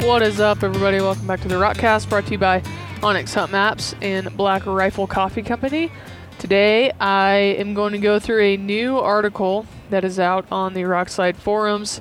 [0.00, 0.98] What is up, everybody?
[0.98, 2.60] Welcome back to the Rokcast, brought to you by
[3.00, 5.92] onX Hunt Maps and Black Rifle Coffee Company.
[6.38, 10.82] Today, I am going to go through a new article that is out on the
[10.82, 12.00] Rokslide forums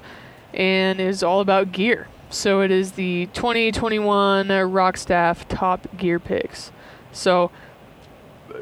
[0.53, 2.07] and is all about gear.
[2.29, 6.71] So, it is the 2021 Rokstaff top gear picks.
[7.11, 7.51] So,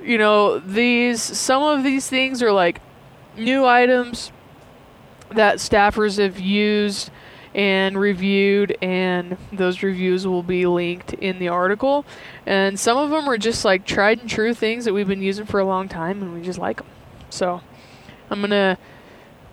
[0.02, 2.82] you know, these some of these things are like
[3.38, 4.32] new items
[5.30, 7.12] that staffers have used
[7.58, 12.06] and reviewed, and those reviews will be linked in the article.
[12.46, 15.46] And some of them are just like tried and true things that we've been using
[15.46, 16.86] for a long time, and we just like them.
[17.32, 17.62] So
[18.30, 18.78] I'm gonna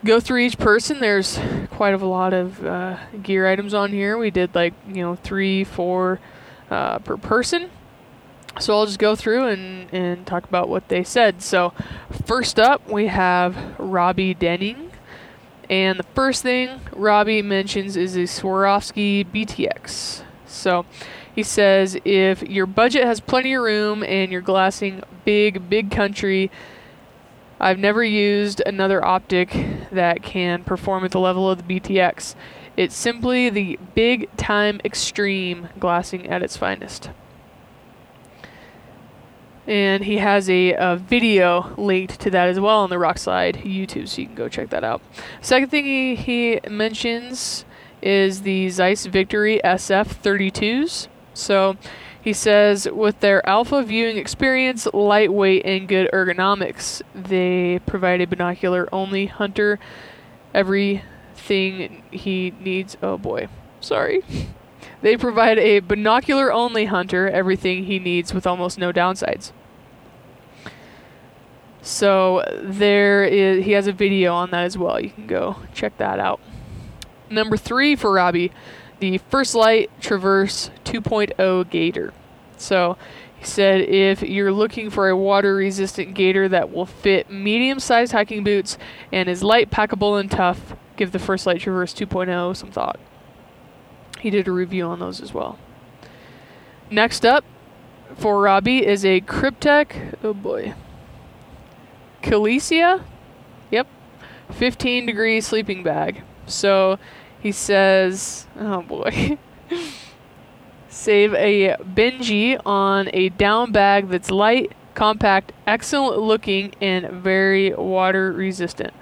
[0.04, 1.00] go through each person.
[1.00, 1.40] There's
[1.70, 4.18] quite a lot of uh, gear items on here.
[4.18, 6.20] We did like you know three, four
[6.70, 7.70] uh, per person.
[8.60, 11.42] So I'll just go through and, and talk about what they said.
[11.42, 11.73] So
[12.24, 14.92] first up, we have Robbie Denning.
[15.70, 20.23] And the first thing Robbie mentions is a Swarovski BTX.
[20.46, 20.87] So
[21.34, 26.51] he says if your budget has plenty of room and you're glassing big, big country,
[27.59, 29.57] I've never used another optic
[29.90, 32.35] that can perform at the level of the BTX.
[32.76, 37.10] It's simply the big time extreme glassing at its finest
[39.66, 44.09] and he has a, a, video linked to that as well on the Rokslide YouTube,
[44.09, 45.01] so you can go check that out.
[45.40, 47.65] Second thing he, he mentions
[48.02, 51.09] is the Zeiss Victory SF32s.
[51.32, 51.76] So
[52.23, 58.88] he says, with their alpha viewing experience, lightweight, and good ergonomics, they provide a binocular
[58.92, 59.79] only hunter
[60.54, 62.96] everything he needs.
[63.02, 63.48] Oh boy,
[63.80, 64.22] sorry.
[65.03, 69.53] They provide a binocular only hunter everything he needs with almost no downsides.
[71.84, 74.99] So there is he has a video on that as well.
[74.99, 76.41] You can go check that out.
[77.28, 78.53] Number 3 for Robbie,
[79.00, 82.14] the First Lite Traverse 2.0 Gaiter.
[82.56, 82.97] So
[83.37, 88.12] he said if you're looking for a water resistant gaiter that will fit medium sized
[88.12, 88.78] hiking boots
[89.12, 92.98] and is light, packable, and tough, give the First Lite Traverse 2.0 some thought.
[94.24, 95.58] He did a review on those as well.
[96.90, 97.44] Next up
[98.16, 100.16] for Robbie is a Kryptek.
[100.24, 100.72] Oh boy.
[102.22, 103.04] Calesia?
[103.70, 103.86] Yep.
[104.50, 106.22] 15 degree sleeping bag.
[106.46, 106.98] So
[107.38, 109.36] he says, oh boy.
[110.88, 118.32] Save a Benji on a down bag that's light, compact, excellent looking, and very water
[118.32, 118.94] resistant.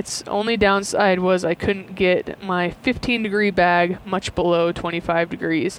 [0.00, 5.78] Its only downside was I couldn't get my 15 degree bag much below 25 degrees.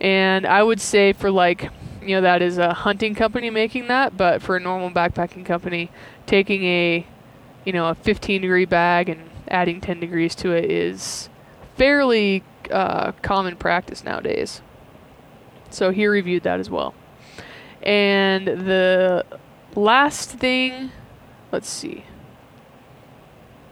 [0.00, 1.70] And I would say for like,
[2.02, 5.88] you know, that is a hunting company making that, but for a normal backpacking company,
[6.26, 7.06] taking a,
[7.64, 11.28] you know, a 15 degree bag and adding 10 degrees to it is
[11.76, 12.42] fairly
[12.72, 14.62] uh, common practice nowadays.
[15.70, 16.92] So he reviewed that as well.
[17.84, 19.24] And the
[19.76, 20.90] last thing,
[21.52, 22.02] let's see.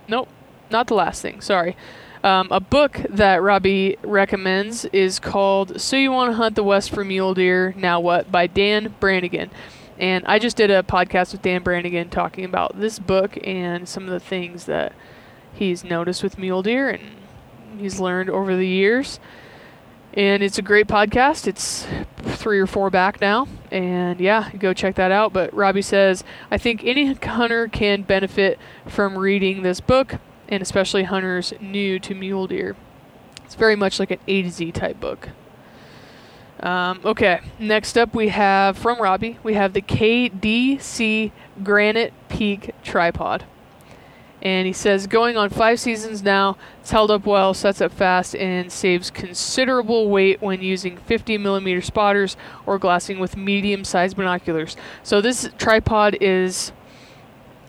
[0.09, 0.29] Nope,
[0.71, 1.41] not the last thing.
[1.41, 1.77] Sorry.
[2.25, 6.91] Um, a book that Robbie recommends is called So You Want to Hunt the West
[6.91, 8.33] for Mule Deer, Now What?
[8.33, 9.51] by Dan Brannigan.
[9.99, 14.05] And I just did a podcast with Dan Brannigan talking about this book and some
[14.05, 14.93] of the things that
[15.53, 17.03] he's noticed with mule deer and
[17.79, 19.19] he's learned over the years.
[20.15, 21.47] And it's a great podcast.
[21.47, 21.87] It's
[22.17, 23.47] three or four back now.
[23.71, 25.33] And yeah, go check that out.
[25.33, 30.17] But Robbie says, I think any hunter can benefit from reading this book,
[30.49, 32.75] and especially hunters new to mule deer.
[33.45, 35.29] It's very much like an A to Z type book.
[36.61, 41.31] Um, okay, next up we have from Robbie, we have the KDC
[41.63, 43.45] Granite Peak Tripod.
[44.41, 48.37] And he says, going on five seasons now, it's held up well, sets up fast,
[48.37, 54.77] and saves considerable weight when using 50 millimeter spotters or glassing with medium sized binoculars.
[55.03, 56.73] So this tripod is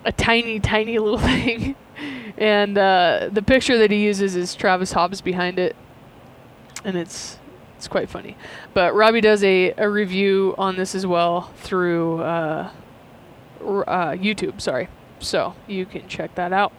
[0.06, 1.76] a tiny, tiny little thing.
[2.38, 5.76] and uh, the picture that he uses is Travis Hobbs behind it.
[6.84, 7.40] And it's
[7.76, 8.36] it's quite funny.
[8.74, 12.72] But Robbie does a, a review on this as well through uh,
[13.62, 14.90] uh, YouTube, sorry.
[15.20, 16.74] So you can check that out.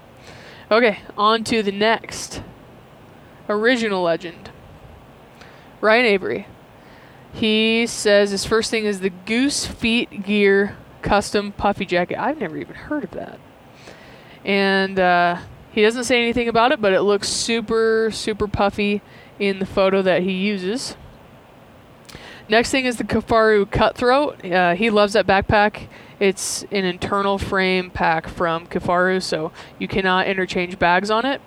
[0.71, 2.43] Okay, on to the next
[3.49, 4.51] original legend.
[5.81, 6.47] Ryan Avery.
[7.33, 12.19] He says his first thing is the Goose Feet Gear custom puffy jacket.
[12.21, 13.39] I've never even heard of that.
[14.45, 15.39] And uh,
[15.71, 19.03] he doesn't say anything about it, but it looks super, super puffy
[19.39, 20.97] in the photo that he uses.
[22.49, 24.45] Next thing is the Kifaru Cutthroat.
[24.45, 25.87] Uh, he loves that backpack.
[26.21, 31.41] It's an internal frame pack from Kifaru, so you cannot interchange bags on it.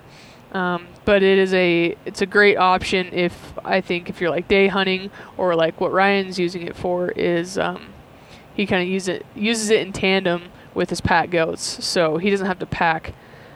[0.52, 4.46] Um, but it is a it's a great option if I think if you're like
[4.46, 7.86] day hunting or like what Ryan's using it for is um,
[8.54, 10.44] he kind of use it uses it in tandem
[10.74, 13.14] with his pack goats, so he doesn't have to pack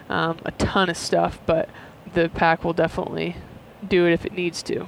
[0.08, 1.68] um, a ton of stuff, but
[2.14, 3.36] the pack will definitely
[3.86, 4.86] do it if it needs to.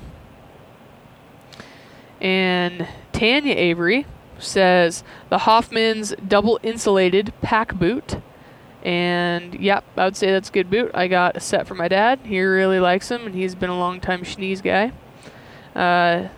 [2.21, 4.06] And Tanya Avery
[4.41, 8.17] says the Hoffman's double insulated pack boot.
[8.83, 10.91] And yep, I would say that's a good boot.
[10.95, 12.21] I got a set for my dad.
[12.25, 14.93] He really likes them, and he's been a long time Schnees guy.
[15.79, 16.29] Uh,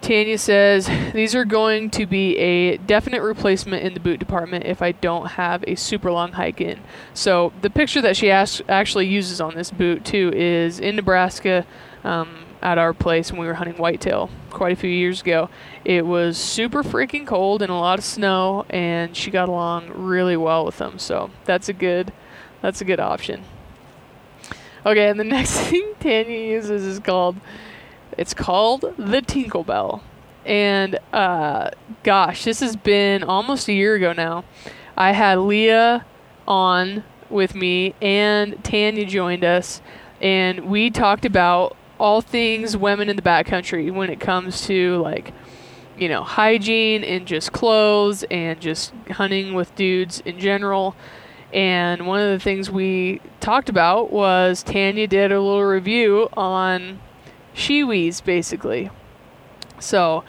[0.00, 4.80] Tanya says these are going to be a definite replacement in the boot department if
[4.80, 6.78] I don't have a super long hike in.
[7.12, 11.66] So the picture that she actually uses on this boot too is in Nebraska.
[12.04, 15.50] Um, at our place when we were hunting whitetail quite a few years ago.
[15.84, 20.36] It was super freaking cold and a lot of snow, and she got along really
[20.36, 20.98] well with them.
[20.98, 22.10] So that's a good,
[22.62, 23.44] that's a good option.
[24.86, 27.36] Okay, and the next thing Tanya uses is called,
[28.16, 30.02] it's called the Tinkle Belle,
[30.46, 31.70] and uh,
[32.02, 34.44] gosh, this has been almost a year ago now.
[34.96, 36.06] I had Leah
[36.48, 39.82] on with me, and Tanya joined us,
[40.22, 45.32] and we talked about all things women in the backcountry when it comes to like
[45.96, 50.94] you know hygiene and just clothes and just hunting with dudes in general.
[51.52, 57.00] And one of the things we talked about was Tanya did a little review on
[57.54, 58.90] SeaWheeze basically.
[59.78, 60.24] So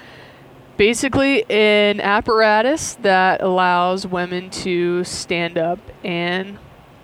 [0.78, 6.60] basically an apparatus that allows women to stand up and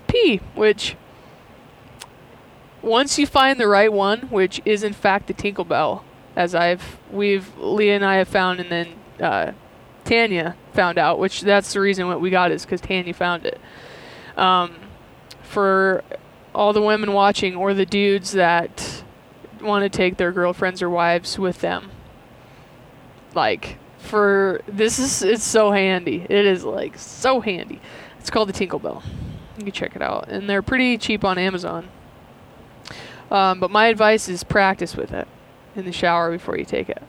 [0.07, 0.95] pee which
[2.83, 6.03] once you find the right one, which is in fact the Tinkle Belle,
[6.35, 8.87] as I've we've Leah and I have found, and then
[9.19, 9.51] uh,
[10.03, 13.59] Tanya found out, which that's the reason what we got is because Tanya found it.
[14.37, 14.75] Um,
[15.41, 16.03] for
[16.53, 19.03] all the women watching or the dudes that
[19.61, 21.89] want to take their girlfriends or wives with them,
[23.33, 26.25] like for this is it's so handy.
[26.29, 27.79] It is like so handy.
[28.19, 29.03] It's called the Tinkle Belle.
[29.57, 31.87] You can check it out, and they're pretty cheap on Amazon.
[33.31, 35.27] Um, but my advice is practice with it
[35.75, 37.01] in the shower before you take it.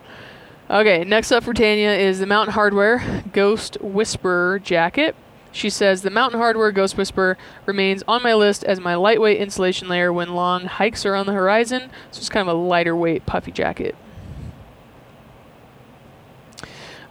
[0.71, 5.15] Okay, next up for Tanya is the Mountain Hardwear Ghost Whisperer jacket.
[5.53, 9.89] She says the Mountain Hardwear Ghost Whisperer remains on my list as my lightweight insulation
[9.89, 11.91] layer when long hikes are on the horizon.
[12.11, 13.95] So it's kind of a lighter weight puffy jacket.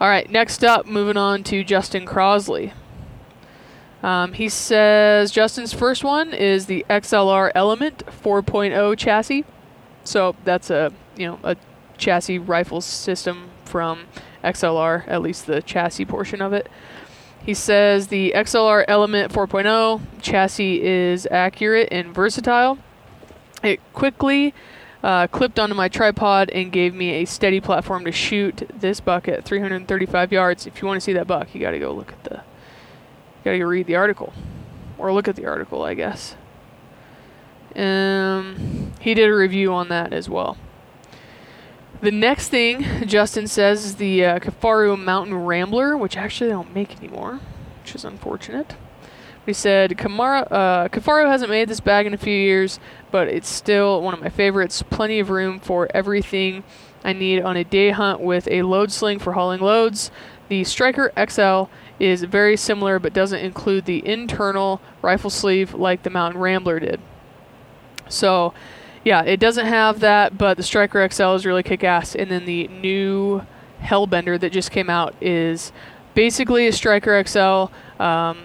[0.01, 2.73] All right, next up, moving on to Justin Crosley.
[4.03, 9.45] Um, he says Justin's first one is the XLR Element 4.0 chassis.
[10.03, 11.55] So that's a you know a
[11.97, 14.05] chassis rifle system from
[14.43, 16.69] XLR, at least the chassis portion of it.
[17.45, 22.77] He says the XLR Element 4.0 chassis is accurate and versatile.
[23.63, 24.53] It quickly
[25.01, 29.27] uh, clipped onto my tripod and gave me a steady platform to shoot this buck
[29.27, 30.67] at 335 yards.
[30.67, 32.41] If you want to see that buck, you got to go look at the
[33.43, 34.33] Gotta go read the article.
[34.97, 36.35] Or look at the article, I guess.
[37.75, 40.57] Um, he did a review on that as well.
[42.01, 46.73] The next thing Justin says is the uh, Kifaru Mountain Rambler, which actually they don't
[46.73, 47.39] make anymore,
[47.81, 48.75] which is unfortunate.
[49.45, 52.79] He said Kamara, uh, Kifaru hasn't made this bag in a few years,
[53.11, 54.81] but it's still one of my favorites.
[54.83, 56.63] Plenty of room for everything
[57.03, 60.11] I need on a day hunt with a load sling for hauling loads.
[60.47, 61.69] The Striker XL
[62.03, 66.99] is very similar but doesn't include the internal rifle sleeve like the Mountain Rambler did.
[68.09, 68.53] So,
[69.05, 72.13] yeah, it doesn't have that, but the Striker XL is really kick ass.
[72.13, 73.45] And then the new
[73.81, 75.71] Hellbender that just came out is
[76.13, 77.71] basically a Striker XL
[78.03, 78.37] um,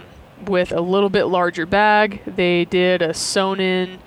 [0.46, 2.22] with a little bit larger bag.
[2.26, 3.98] They did a sewn in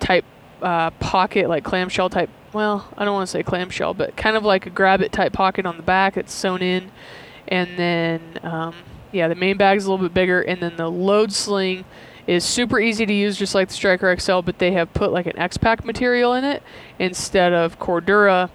[0.00, 0.24] type
[0.62, 2.30] uh, pocket, like clamshell type.
[2.54, 5.34] Well, I don't want to say clamshell, but kind of like a grab it type
[5.34, 6.16] pocket on the back.
[6.16, 6.90] It's sewn in
[7.48, 8.74] and then um,
[9.12, 11.84] yeah, the main bag is a little bit bigger, and then the load sling
[12.26, 15.26] is super easy to use, just like the Striker XL, but they have put like
[15.26, 16.62] an X-Pack material in it
[16.98, 18.50] instead of Cordura,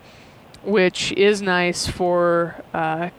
[0.63, 3.10] which is nice for uh,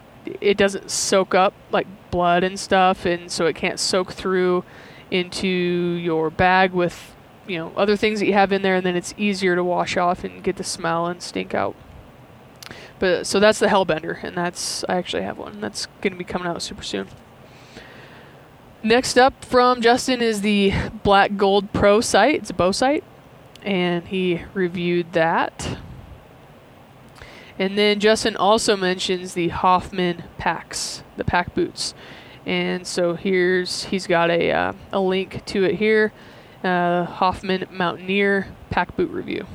[0.40, 4.64] it doesn't soak up like blood and stuff, and so it can't soak through
[5.10, 7.14] into your bag with
[7.46, 9.96] you know other things that you have in there, and then it's easier to wash
[9.96, 11.74] off and get the smell and stink out.
[13.02, 15.61] But so that's the Hellbender, and that's I actually have one.
[15.61, 17.09] That's gonna be coming out super soon.
[18.85, 22.37] Next up from Justin is the Black Gold Pro site.
[22.37, 23.02] It's a bow sight,
[23.64, 25.78] and he reviewed that.
[27.59, 31.94] And then Justin also mentions the Hoffman packs, the pack boots.
[32.47, 36.12] And so here's he's got a uh, a link to it here,
[36.62, 39.49] uh, Hoffman Mountaineer Pack Boot Review.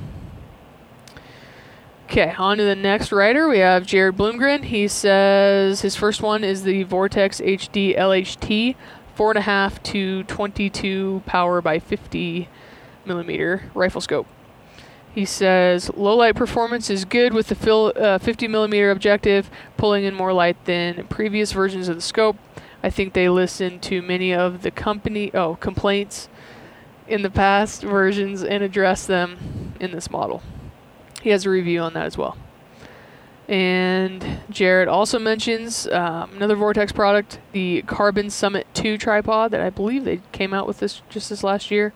[2.09, 3.49] Okay, on to the next writer.
[3.49, 4.63] We have Jared Bloomgren.
[4.63, 8.75] He says his first one is the Vortex HD LHT,
[9.13, 12.47] four and a half to 22 power by 50
[13.03, 14.25] millimeter rifle scope.
[15.13, 20.05] He says low light performance is good with the fil- uh, 50 millimeter objective, pulling
[20.05, 22.37] in more light than previous versions of the scope.
[22.81, 26.29] I think they listened to many of the company oh complaints
[27.05, 30.41] in the past versions and addressed them in this model.
[31.27, 32.37] He has a review on that as well.
[33.49, 39.69] And Jared also mentions um, another Vortex product, the Carbon Summit 2 tripod that I
[39.69, 41.91] believe they came out with this just this last year.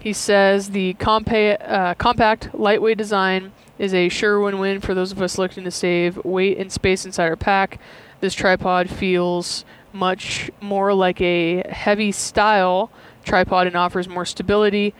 [0.00, 5.20] He says the compa- uh, compact, lightweight design is a sure win-win for those of
[5.20, 7.78] us looking to save weight and space inside our pack.
[8.20, 12.90] This tripod feels much more like a heavy style
[13.22, 14.94] tripod and offers more stability,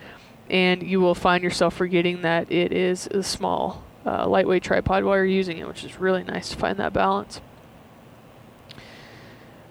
[0.51, 5.15] and you will find yourself forgetting that it is a small, uh, lightweight tripod while
[5.15, 7.39] you're using it, which is really nice to find that balance.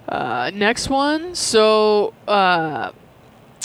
[0.08, 2.90] Uh, next one, so uh,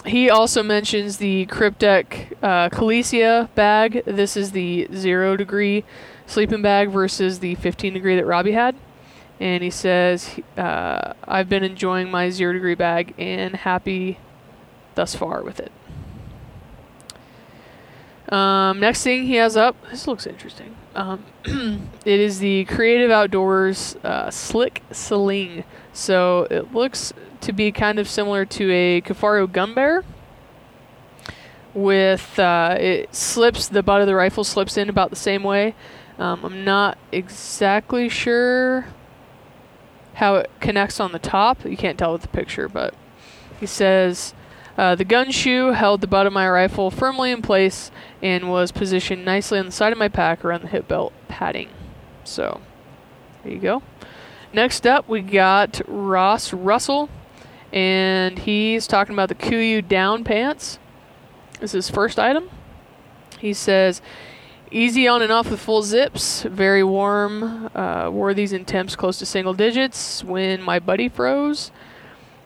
[0.06, 4.04] he also mentions the Kryptek uh, bag.
[4.06, 5.86] This is the zero degree
[6.28, 8.76] sleeping bag versus the 15 degree that Robbie had.
[9.40, 14.20] And he says, uh, I've been enjoying my zero degree bag and happy
[14.96, 15.72] thus far with it.
[18.30, 20.76] Um, next thing he has up, this looks interesting.
[20.96, 25.64] Um, it is the Creative Outdoors uh, Slick Sling.
[25.94, 30.04] So it looks to be kind of similar to a Kifaru gun bear.
[31.74, 35.76] With uh, it slips, the butt of the rifle slips in about the same way.
[36.18, 38.88] Um, I'm not exactly sure
[40.16, 41.66] how it connects on the top.
[41.66, 42.94] You can't tell with the picture, but
[43.60, 44.34] he says
[44.78, 47.92] uh, the gun shoe held the butt of my rifle firmly in place
[48.22, 51.70] and was positioned nicely on the side of my pack around the hip belt padding.
[52.24, 52.62] So,
[53.44, 53.84] there you go.
[54.52, 57.10] Next up, we got Ross Russell,
[57.74, 60.80] and he's talking about the KUIU down pants.
[61.60, 62.50] This is his first item.
[63.40, 64.02] He says,
[64.72, 67.70] easy on and off with full zips, very warm.
[67.76, 71.72] Uh, wore these in temps close to single digits when my buddy froze,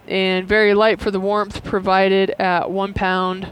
[0.09, 3.51] and very light for the warmth provided at one pound.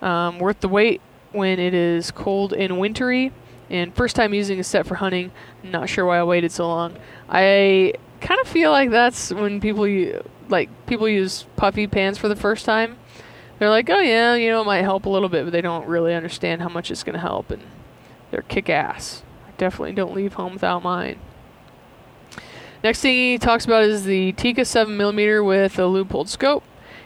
[0.00, 1.00] Um, worth the weight
[1.32, 3.32] when it is cold and wintry.
[3.70, 5.30] And first time using a set for hunting.
[5.62, 6.96] Not sure why I waited so long.
[7.28, 9.86] I kind of feel like that's when people
[10.48, 12.96] like people use puffy pants for the first time.
[13.58, 15.86] They're like, oh yeah, you know, it might help a little bit, but they don't
[15.86, 17.62] really understand how much it's going to help, and
[18.30, 19.22] they're kick ass.
[19.46, 21.18] I definitely don't leave home without mine.
[22.82, 26.62] Next thing he talks about is the Tikka 7mm with a Leupold scope.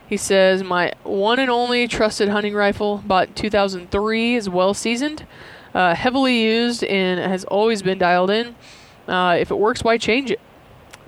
[0.07, 5.27] He says, My one and only trusted hunting rifle, bought in 2003, is well seasoned,
[5.75, 8.55] uh, heavily used, and has always been dialed in.
[9.09, 10.41] Uh, if it works, why change it?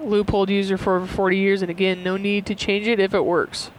[0.00, 3.24] Leupold user for over 40 years, and again, no need to change it if it
[3.26, 3.70] works.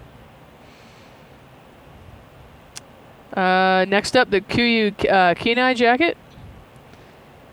[3.33, 6.17] Uh, next up, the KUIU uh, Kenai jacket.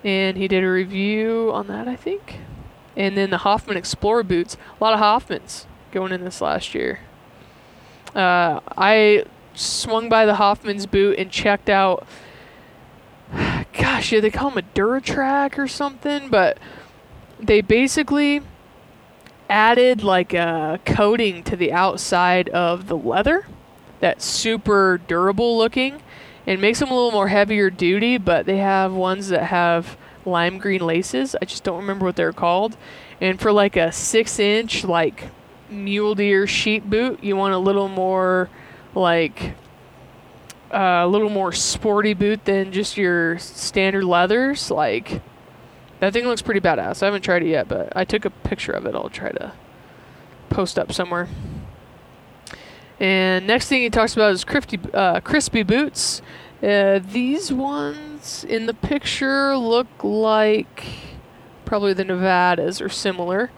[0.05, 2.39] And he did a review on that, I think.
[2.97, 4.57] And then the Hoffman Explorer boots.
[4.81, 7.01] A lot of Hoffmans going in this last year.
[8.15, 12.07] Uh, I swung by the Hoffman's boot and checked out.
[13.73, 16.59] Gosh, yeah, they call them a Duratrack or something, but
[17.41, 18.43] they basically
[19.49, 23.47] added like a coating to the outside of the leather
[24.01, 26.03] that's super durable looking
[26.47, 30.59] and makes them a little more heavier duty, but they have ones that have lime
[30.59, 31.37] green laces.
[31.41, 32.76] I just don't remember what they're called.
[33.21, 35.25] And for like a six inch, like
[35.71, 38.50] mule deer sheep boot, you want a little more
[38.95, 39.55] like
[40.73, 44.71] uh, a little more sporty boot than just your standard leathers.
[44.71, 45.23] Like
[46.00, 47.02] that thing looks pretty badass.
[47.02, 48.95] I haven't tried it yet, but I took a picture of it.
[48.95, 49.52] I'll try to
[50.50, 51.29] post up somewhere.
[52.99, 56.23] And next thing he talks about is Crispi, uh, Crispi boots.
[56.62, 58.12] Uh, these ones
[58.45, 60.85] in the picture look like
[61.64, 63.50] probably the Nevadas or similar.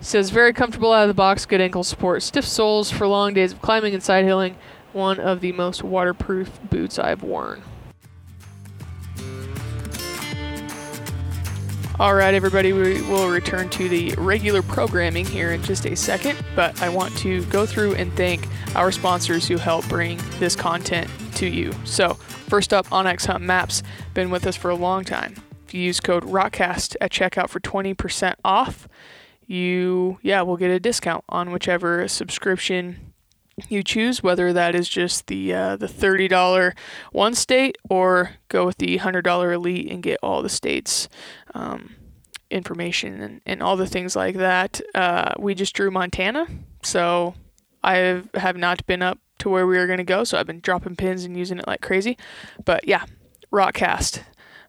[0.00, 3.52] Says very comfortable out of the box, good ankle support, stiff soles for long days
[3.52, 4.56] of climbing and side hilling.
[4.92, 7.62] One of the most waterproof boots I've worn.
[12.00, 16.42] All right, everybody, we will return to the regular programming here in just a second,
[16.56, 21.10] but I want to go through and thank our sponsors who help bring this content
[21.34, 21.70] to you.
[21.84, 23.82] So, first up, onX Hunt Maps,
[24.14, 25.34] been with us for a long time.
[25.66, 28.88] If you use code ROCKCAST at checkout for 20% off,
[29.46, 33.11] you, yeah, will get a discount on whichever subscription
[33.68, 36.74] you choose, whether that is just the uh, the thirty dollar
[37.12, 41.08] one state or go with the hundred dollar elite and get all the states.
[41.54, 41.96] Um,
[42.50, 44.78] information and, and all the things like that.
[44.94, 46.46] Uh, we just drew Montana,
[46.82, 47.34] so
[47.82, 50.60] I have not been up to where we are going to go, so I've been
[50.60, 52.16] dropping pins and using it like crazy.
[52.64, 53.04] But yeah,
[53.50, 54.22] Rokcast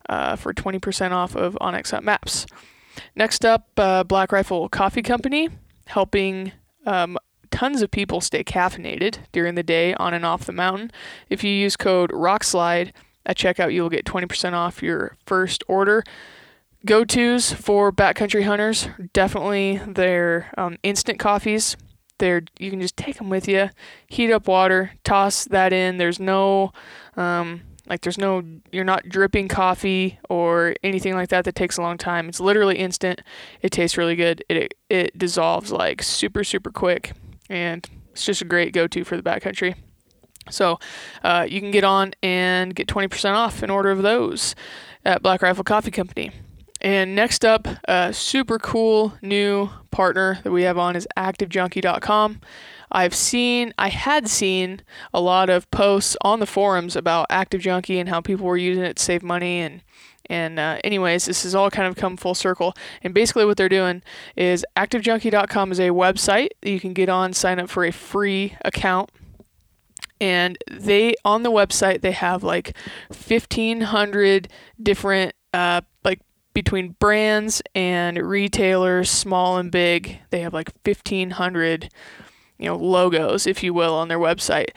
[0.10, 2.46] uh, for 20% off of onX Hunt Maps.
[3.16, 5.50] Next up, uh, Black Rifle Coffee Company,
[5.88, 6.52] helping
[6.86, 7.18] um,
[7.54, 10.92] tons of people stay caffeinated during the day on and off the mountain.
[11.30, 12.92] If you use code ROCKSLIDE
[13.26, 16.04] at checkout, you will get 20% off your first order
[16.86, 21.78] go tos for backcountry hunters definitely their um, instant coffees.
[22.20, 23.70] They're you can just take them with you,
[24.08, 25.98] heat up water, toss that in.
[25.98, 26.72] There's no
[27.18, 31.82] um, like there's no you're not dripping coffee or anything like that that takes a
[31.82, 32.30] long time.
[32.30, 33.22] It's literally instant.
[33.62, 34.44] It tastes really good.
[34.48, 37.14] It it dissolves like super super quick,
[37.54, 39.76] and it's just a great go-to for the backcountry.
[40.50, 40.80] So
[41.24, 44.56] uh, you can get on and get 20% off an order of those
[45.06, 46.32] at Black Rifle Coffee Company.
[46.82, 52.42] And next up, a super cool new partner that we have on is ActiveJunkie.com.
[52.92, 54.82] I've seen, I had seen
[55.14, 58.84] a lot of posts on the forums about Active Junkie and how people were using
[58.84, 59.82] it to save money and
[60.30, 62.74] and uh, anyways, this has all kind of come full circle.
[63.02, 64.02] And basically, what they're doing
[64.36, 68.58] is ActiveJunkie.com is a website that you can get on, sign up for a free
[68.64, 69.10] account,
[70.22, 72.76] and they on the website they have like
[73.10, 74.48] 1,500
[74.82, 76.22] different uh, like
[76.54, 80.20] between brands and retailers, small and big.
[80.30, 81.90] They have like 1,500,
[82.58, 84.70] you know, logos, if you will, on their website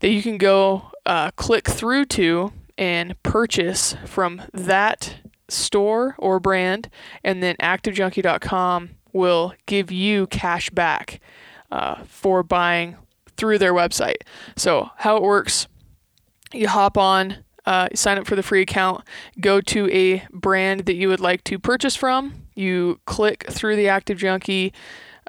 [0.00, 2.52] that you can go uh, click through to
[2.82, 6.90] and purchase from that store or brand,
[7.22, 11.20] and then ActiveJunkie.com will give you cash back
[11.70, 12.96] uh, for buying
[13.36, 14.16] through their website.
[14.56, 15.68] So how it works,
[16.52, 19.04] you hop on uh, sign up for the free account,
[19.40, 22.48] go to a brand that you would like to purchase from.
[22.56, 24.72] You click through the Active Junkie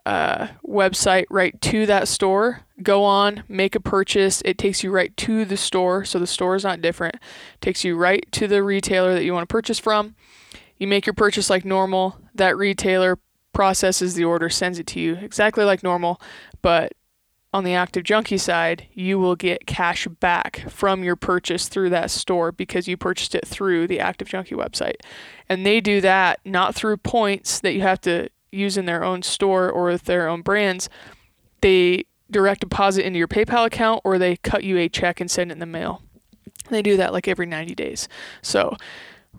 [0.05, 2.61] uh, website right to that store.
[2.81, 4.41] Go on, make a purchase.
[4.43, 7.15] It takes you right to the store, so the store is not different.
[7.15, 10.15] It takes you right to the retailer that you want to purchase from.
[10.77, 12.17] You make your purchase like normal.
[12.35, 13.19] That retailer
[13.53, 16.19] processes the order, sends it to you exactly like normal,
[16.61, 16.93] but
[17.53, 22.09] on the active junkie side, you will get cash back from your purchase through that
[22.09, 24.95] store because you purchased it through the active junkie website.
[25.47, 29.23] And they do that not through points that you have to use in their own
[29.23, 30.89] store or with their own brands.
[31.61, 35.51] They direct deposit into your PayPal account or they cut you a check and send
[35.51, 36.01] it in the mail.
[36.69, 38.07] They do that like every 90 days.
[38.41, 38.75] So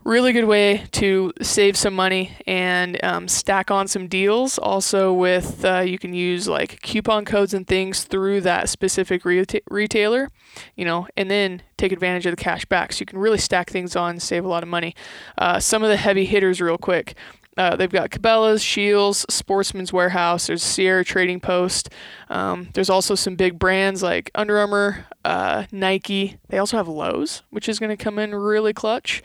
[0.05, 4.59] really good way to save some money and um, stack on some deals.
[4.59, 9.63] Also, with uh, you can use like coupon codes and things through that specific reta-
[9.71, 10.31] retailer,
[10.77, 12.93] you know, and then take advantage of the cash back.
[12.93, 14.95] So you can really stack things on, save a lot of money.
[15.39, 17.15] Uh, some of the heavy hitters, real quick.
[17.57, 20.47] Uh, they've got Cabela's, Shields, Sportsman's Warehouse.
[20.47, 21.91] There's Sierra Trading Post.
[22.29, 26.39] Um, there's also some big brands like Under Armour, uh, Nike.
[26.49, 29.23] They also have Lowe's, which is going to come in really clutch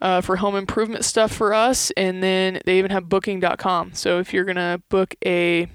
[0.00, 1.90] uh, for home improvement stuff for us.
[1.96, 3.92] And then they even have booking.com.
[3.94, 5.68] So if you're going to book a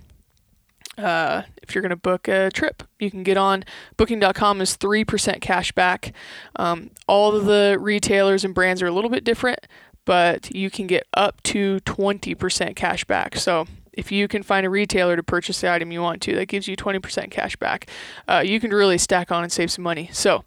[0.98, 3.64] uh, if you're going to book a trip, you can get on
[3.98, 6.14] booking.com is 3% cash back.
[6.58, 9.68] Um, all of the retailers and brands are a little bit different,
[10.06, 13.38] but you can get up to 20% cash back.
[13.38, 16.48] So if you can find a retailer to purchase the item you want to, that
[16.48, 17.90] gives you 20% cash back.
[18.28, 20.10] Uh, you can really stack on and save some money.
[20.14, 20.44] So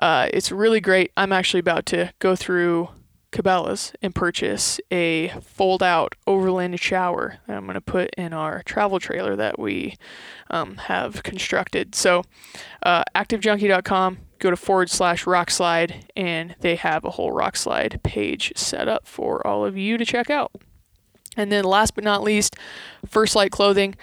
[0.00, 1.12] uh, it's really great.
[1.16, 2.88] I'm actually about to go through
[3.32, 8.62] Cabela's and purchase a fold out overland shower that I'm going to put in our
[8.64, 9.96] travel trailer that we
[10.50, 11.94] um, have constructed.
[11.94, 12.24] So,
[12.82, 18.00] uh, activejunkie.com, go to forward slash rock slide, and they have a whole rock slide
[18.02, 20.52] page set up for all of you to check out.
[21.36, 22.56] And then, last but not least,
[23.06, 23.94] First Lite Clothing.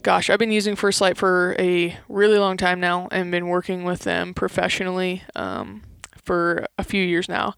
[0.00, 3.84] Gosh, I've been using First Lite for a really long time now and been working
[3.84, 5.22] with them professionally.
[5.36, 5.82] Um,
[6.24, 7.54] for a few years now.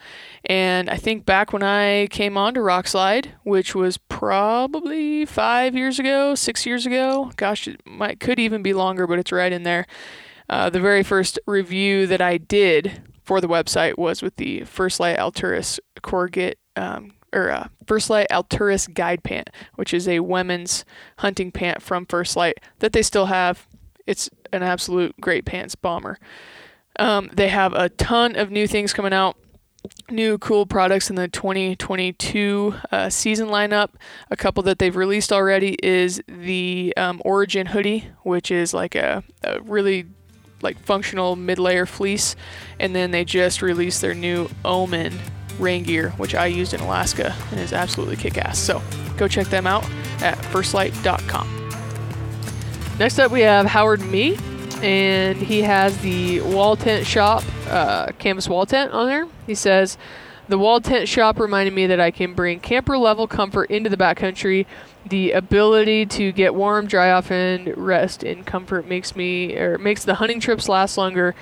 [0.47, 5.99] And I think back when I came on to Rokslide, which was probably five years
[5.99, 9.63] ago, six years ago, gosh, it might could even be longer, but it's right in
[9.65, 9.87] there.
[10.49, 15.01] Uh, the very first review that I did for the website was with the First
[15.01, 20.85] Lite Alturas Corrugate um, or uh, First Lite Alturas Guide Pant, which is a women's
[21.19, 23.67] hunting pant from First Lite that they still have.
[24.07, 26.19] It's an absolute great pants bomber.
[26.99, 29.37] Um, they have a ton of new things coming out.
[30.11, 33.91] new cool products in the 2022 uh, season lineup.
[34.31, 39.23] A couple that they've released already is the um, Origin hoodie, which is like a,
[39.43, 40.07] a really
[40.65, 42.35] like functional mid-layer fleece,
[42.81, 45.13] and then they just released their new Omen
[45.59, 48.59] rain gear, which I used in Alaska and is absolutely kick-ass.
[48.59, 48.83] So
[49.17, 49.85] go check them out
[50.21, 51.61] at firstlite.com.
[52.99, 54.37] Next up, we have Howard Me,
[54.83, 59.27] and he has the wall tent shop uh, canvas wall tent on there.
[59.47, 59.99] He says,
[60.47, 63.97] The wall tent shop reminded me that I can bring camper level comfort into the
[63.97, 64.67] backcountry.
[65.09, 70.05] The ability to get warm, dry off, and rest in comfort makes me or makes
[70.05, 71.35] the hunting trips last longer,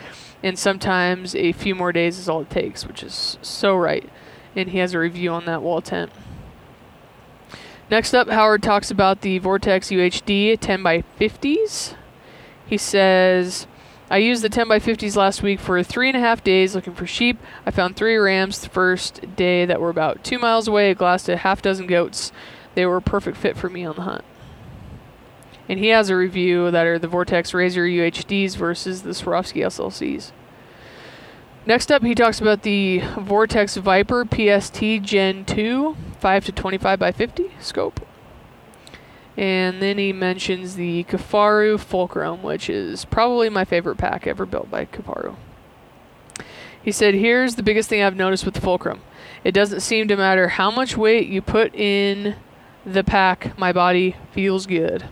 [0.43, 4.09] and sometimes a few more days is all it takes, which is so right.
[4.55, 6.13] And he has a review on that wall tent.
[7.91, 11.95] Next up, Howard talks about the Vortex UHD 10 by 50s.
[12.67, 13.67] He says,
[14.13, 16.93] I used the 10 by 50s last week for three and a half days looking
[16.93, 17.39] for sheep.
[17.65, 21.31] I found three rams the first day that were about two miles away, a glassed
[21.31, 22.31] a half dozen goats.
[22.75, 24.23] They were a perfect fit for me on the hunt.
[25.67, 30.33] And he has a review that are the Vortex Razor UHDs versus the Swarovski SLCs.
[31.65, 37.13] Next up, he talks about the Vortex Viper PST Gen 2 5 to 25 by
[37.13, 38.07] 50 scope.
[39.37, 44.71] And then he mentions the Kifaru Fulcrum, which is probably my favorite pack ever built
[44.71, 45.37] by Kifaru.
[46.83, 49.01] He said, Here's the biggest thing I've noticed with the Fulcrum
[49.45, 52.37] it doesn't seem to matter how much weight you put in
[52.85, 55.05] the pack, my body feels good.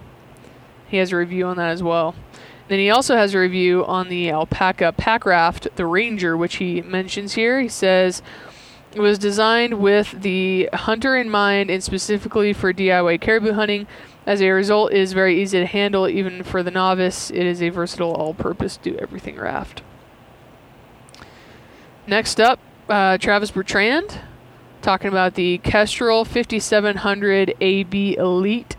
[0.88, 2.14] He has a review on that as well.
[2.68, 6.82] Then he also has a review on the Alpacka Pack Raft, the Ranger, which he
[6.82, 7.60] mentions here.
[7.60, 8.22] He says
[8.94, 13.86] it was designed with the hunter in mind and specifically for DIY caribou hunting.
[14.26, 17.30] As a result, it is very easy to handle even for the novice.
[17.30, 19.82] It is a versatile all-purpose do-everything raft.
[22.06, 24.20] Next up, uh, Travis Bertrand
[24.82, 28.76] talking about the Kestrel 5700 AB Elite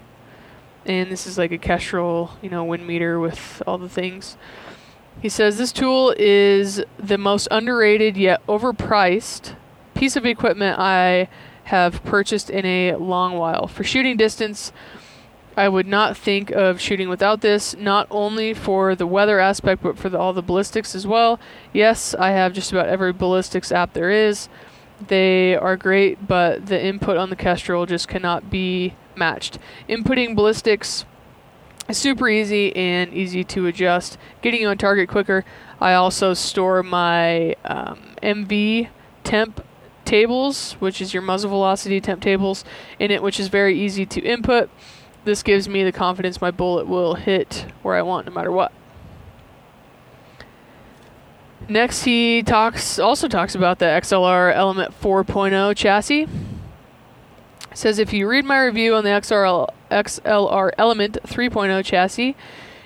[0.85, 4.35] and this is like a Kestrel, you know, wind meter with all the things.
[5.21, 9.55] He says this tool is the most underrated yet overpriced
[9.93, 11.27] piece of equipment I
[11.65, 13.67] have purchased in a long while.
[13.67, 14.71] For shooting distance,
[15.61, 19.95] I would not think of shooting without this, not only for the weather aspect, but
[19.95, 21.39] for the, all the ballistics as well.
[21.71, 24.49] Yes, I have just about every ballistics app there is.
[25.07, 29.59] They are great, but the input on the Kestrel just cannot be matched.
[29.87, 31.05] Inputting ballistics
[31.87, 35.45] is super easy and easy to adjust, getting you on target quicker.
[35.79, 38.89] I also store my um, MV
[39.23, 39.63] temp
[40.05, 42.65] tables, which is your muzzle velocity temp tables,
[42.97, 44.67] in it, which is very easy to input.
[45.23, 48.71] This gives me the confidence my bullet will hit where I want no matter what.
[51.69, 56.27] Next, he talks also talks about the XLR Element 4.0 chassis
[57.73, 62.35] says if you read my review on the XRL, XLR Element 3.0 chassis,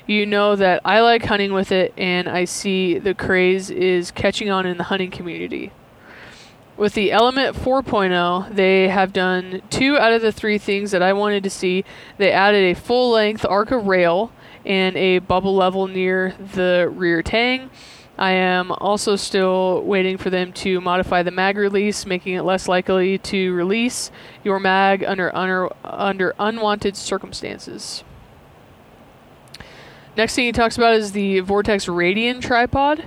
[0.06, 4.50] you know that I like hunting with it and I see the craze is catching
[4.50, 5.72] on in the hunting community.
[6.78, 11.14] With the Element 4.0, they have done two out of the three things that I
[11.14, 11.86] wanted to see.
[12.18, 14.32] They added a full length Arca rail
[14.66, 17.70] and a bubble level near the rear tang
[18.18, 22.68] I am also still waiting for them to modify the mag release, making it less
[22.68, 24.10] likely to release
[24.44, 28.04] your mag under under, under unwanted circumstances.
[30.16, 33.04] Next thing he talks about is the Vortex Radian tripod.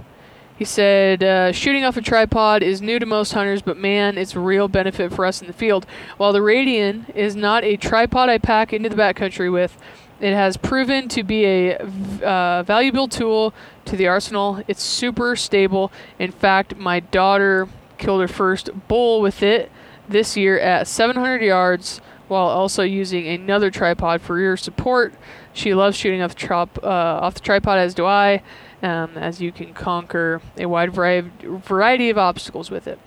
[0.59, 4.35] He said, uh, shooting off a tripod is new to most hunters, but man, it's
[4.35, 5.87] a real benefit for us in the field.
[6.17, 9.79] While the Radian is not a tripod I pack into the backcountry with,
[10.19, 14.65] it has proven to be a uh, valuable tool to the arsenal.
[14.67, 15.93] It's super stable.
[16.19, 19.71] In fact, my daughter killed her first bull with it
[20.09, 25.15] this year at 700 yards while also using another tripod for rear support.
[25.53, 28.43] She loves shooting off trop, uh, off the tripod, as do I,
[28.83, 32.99] um, as you can conquer a wide variety of obstacles with it.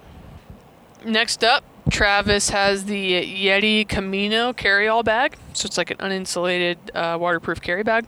[1.05, 7.17] Next up, Travis has the Yeti Camino carry-all bag, so it's like an uninsulated, uh,
[7.17, 8.05] waterproof carry bag.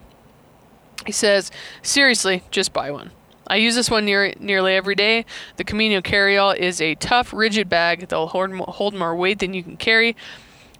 [1.06, 3.12] He says, "Seriously, just buy one.
[3.48, 5.26] I use this one near, nearly every day.
[5.58, 9.64] The Camino carry-all is a tough, rigid bag that'll hold, hold more weight than you
[9.64, 10.16] can carry.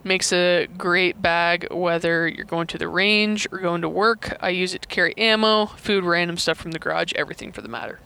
[0.04, 4.36] Makes a great bag whether you're going to the range or going to work.
[4.38, 7.68] I use it to carry ammo, food, random stuff from the garage, everything for the
[7.68, 8.00] matter."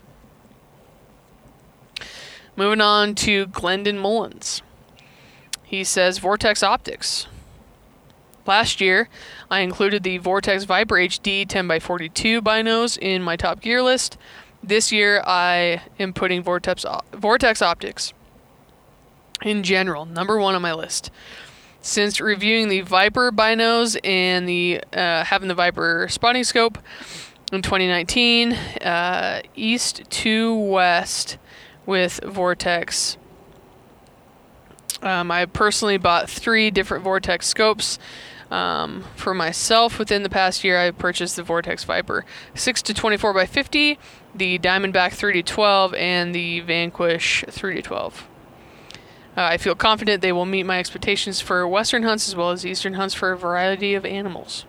[2.54, 4.62] Moving on to Glendon Mullins.
[5.64, 7.26] He says Vortex Optics.
[8.46, 9.08] Last year,
[9.50, 14.16] I included the Vortex Viper HD 10x42 binos in my top gear list.
[14.62, 18.14] This year, I am putting Vortex, Vortex Optics
[19.42, 21.10] in general, number one on my list.
[21.80, 26.78] Since reviewing the Viper binos and the uh, having the Viper spotting scope
[27.52, 31.38] in 2019, uh, east to west
[31.86, 33.16] with Vortex.
[35.02, 37.98] Um, I personally bought three different Vortex scopes.
[38.50, 43.34] Um, for myself, within the past year, I purchased the Vortex Viper 6 to 24
[43.34, 43.98] by 50,
[44.34, 48.26] the Diamondback 3 to 12, and the Vanquish 3 to 12.
[49.38, 52.66] Uh, I feel confident they will meet my expectations for western hunts as well as
[52.66, 54.64] eastern hunts for a variety of animals.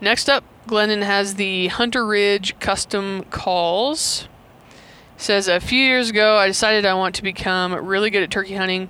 [0.00, 4.26] Next up, Glendon has the Hunter Ridge custom calls.
[5.18, 8.54] Says a few years ago, I decided I want to become really good at turkey
[8.54, 8.88] hunting.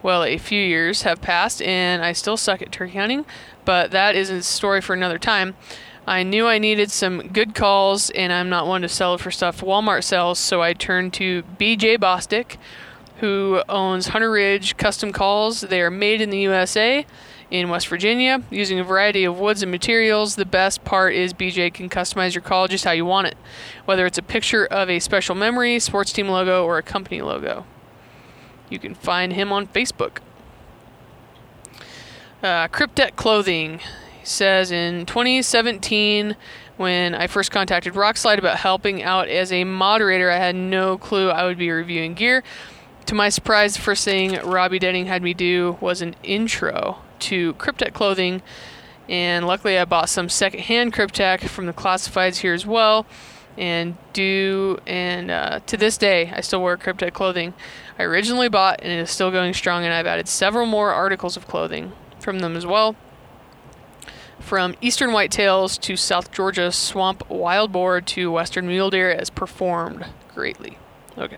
[0.00, 3.26] Well, a few years have passed and I still suck at turkey hunting,
[3.64, 5.56] but that is a story for another time.
[6.06, 9.60] I knew I needed some good calls, and I'm not one to sell for stuff
[9.60, 12.56] Walmart sells, so I turned to BJ Bostic,
[13.22, 15.60] who owns Hunter Ridge Custom Calls.
[15.60, 17.06] They are made in the USA
[17.52, 20.34] in West Virginia using a variety of woods and materials.
[20.34, 23.36] The best part is BJ can customize your call just how you want it,
[23.84, 27.64] whether it's a picture of a special memory, sports team logo, or a company logo.
[28.68, 30.18] You can find him on Facebook.
[32.42, 33.78] Uh, Kryptek Clothing
[34.24, 36.34] says in 2017,
[36.76, 41.30] when I first contacted Rokslide about helping out as a moderator, I had no clue
[41.30, 42.42] I would be reviewing gear.
[43.06, 47.54] To my surprise, the first thing Robbie Denning had me do was an intro to
[47.54, 48.42] Kryptek clothing,
[49.08, 53.06] and luckily I bought some secondhand Kryptek from the classifieds here as well,
[53.58, 57.54] and do and uh, to this day I still wear Kryptek clothing.
[57.98, 61.36] I originally bought and it is still going strong, and I've added several more articles
[61.36, 62.96] of clothing from them as well.
[64.38, 70.06] From eastern whitetails to South Georgia swamp wild boar to western mule deer has performed
[70.34, 70.78] greatly.
[71.18, 71.36] Okay.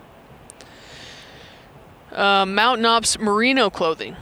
[2.15, 4.15] Uh, Mountain Ops merino clothing.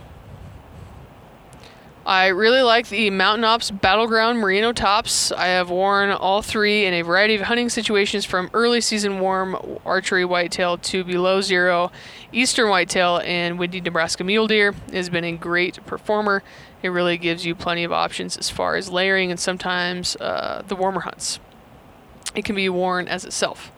[2.06, 5.32] I really like the Mountain Ops Battleground merino tops.
[5.32, 9.56] I have worn all three in a variety of hunting situations from early season warm
[9.86, 11.92] archery whitetail to below zero
[12.34, 14.74] eastern whitetail and windy Nebraska mule deer.
[14.88, 16.44] It has been a great performer.
[16.82, 20.76] It really gives you plenty of options as far as layering and sometimes uh, the
[20.76, 21.40] warmer hunts.
[22.36, 23.72] It can be worn as itself.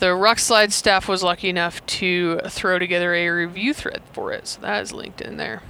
[0.00, 4.62] The Rokslide staff was lucky enough to throw together a review thread for it, so
[4.62, 5.62] that is linked in there.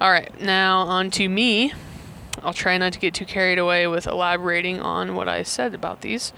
[0.00, 1.74] All right, now on to me.
[2.42, 6.00] I'll try not to get too carried away with elaborating on what I said about
[6.00, 6.32] these.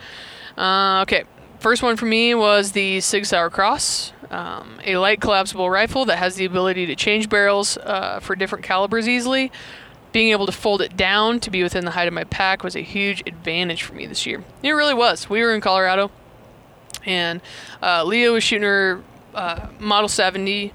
[0.58, 1.22] Uh, okay,
[1.60, 6.16] first one for me was the Sig Sauer Cross, um, a light collapsible rifle that
[6.16, 9.52] has the ability to change barrels uh, for different calibers easily.
[10.10, 12.74] Being able to fold it down to be within the height of my pack was
[12.74, 14.42] a huge advantage for me this year.
[14.64, 15.30] It really was.
[15.30, 16.10] We were in Colorado
[17.04, 17.40] and
[17.82, 19.02] uh, Leo was shooting her
[19.34, 20.72] uh, Model 70,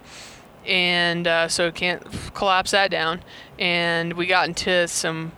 [0.65, 3.21] and uh, so can't collapse that down.
[3.57, 5.31] And we got into some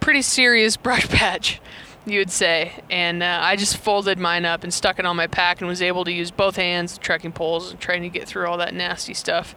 [0.00, 1.60] pretty serious brush patch,
[2.06, 2.82] you would say.
[2.90, 5.82] And uh, I just folded mine up and stuck it on my pack and was
[5.82, 9.14] able to use both hands, trekking poles, and trying to get through all that nasty
[9.14, 9.54] stuff.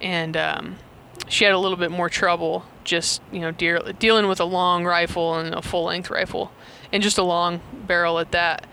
[0.00, 0.76] And um,
[1.28, 4.84] she had a little bit more trouble just you know de- dealing with a long
[4.84, 6.52] rifle and a full length rifle,
[6.92, 8.66] and just a long barrel at that.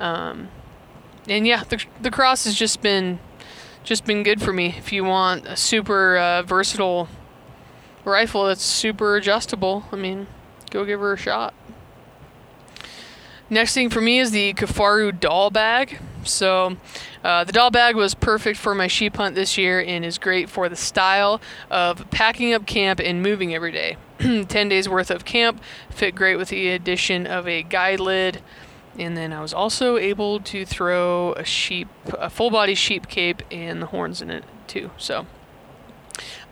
[0.00, 0.48] Um,
[1.28, 3.18] and yeah, the the cross has just been
[3.84, 4.74] just been good for me.
[4.76, 7.08] If you want a super uh, versatile
[8.04, 10.26] rifle that's super adjustable, I mean,
[10.70, 11.54] go give her a shot.
[13.50, 15.98] Next thing for me is the Kifaru Dall bag.
[16.22, 16.76] So,
[17.24, 20.50] uh, the Dall bag was perfect for my sheep hunt this year and is great
[20.50, 23.96] for the style of packing up camp and moving every day.
[24.18, 28.42] 10 days worth of camp fit great with the addition of a guide lid,
[28.98, 33.42] and then I was also able to throw a sheep, a full body sheep cape
[33.50, 34.90] and the horns in it too.
[34.98, 35.26] So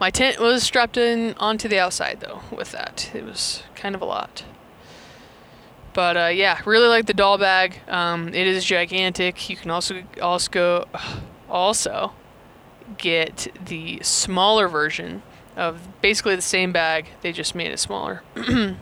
[0.00, 3.10] my tent was strapped in onto the outside though with that.
[3.14, 4.44] It was kind of a lot.
[5.92, 7.80] But uh, yeah, really like the Dall bag.
[7.88, 9.48] Um, it is gigantic.
[9.48, 10.86] You can also also
[11.48, 12.12] also
[12.98, 15.22] get the smaller version
[15.56, 17.06] of basically the same bag.
[17.22, 18.22] They just made it smaller.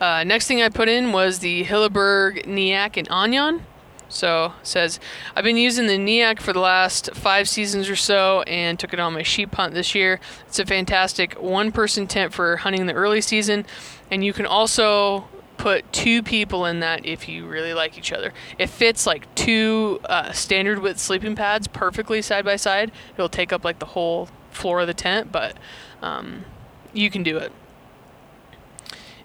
[0.00, 3.62] Uh, next thing I put in was the Hilleberg Niak and Anjan.
[4.08, 5.00] So says
[5.34, 9.00] I've been using the Niak for the last five seasons or so, and took it
[9.00, 10.20] on my sheep hunt this year.
[10.46, 13.66] It's a fantastic one-person tent for hunting the early season,
[14.10, 18.32] and you can also put two people in that if you really like each other.
[18.58, 22.92] It fits like two uh, standard width sleeping pads perfectly side by side.
[23.14, 25.56] It'll take up like the whole floor of the tent, but
[26.02, 26.44] um,
[26.92, 27.52] you can do it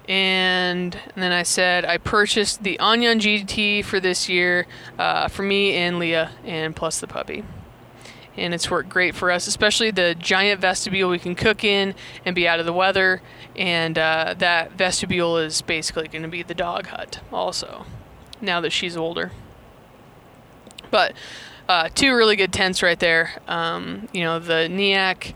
[0.10, 4.66] and, then I said I purchased the Anjan GT for this year
[4.98, 7.44] uh, for me and Leah, and plus the puppy.
[8.36, 11.94] And it's worked great for us, especially the giant vestibule we can cook in
[12.26, 13.22] and be out of the weather.
[13.56, 17.86] And uh, that vestibule is basically going to be the dog hut, also,
[18.42, 19.32] now that she's older.
[20.90, 21.14] But
[21.68, 23.42] uh, two really good tents right there.
[23.48, 25.34] Um, you know, the Niak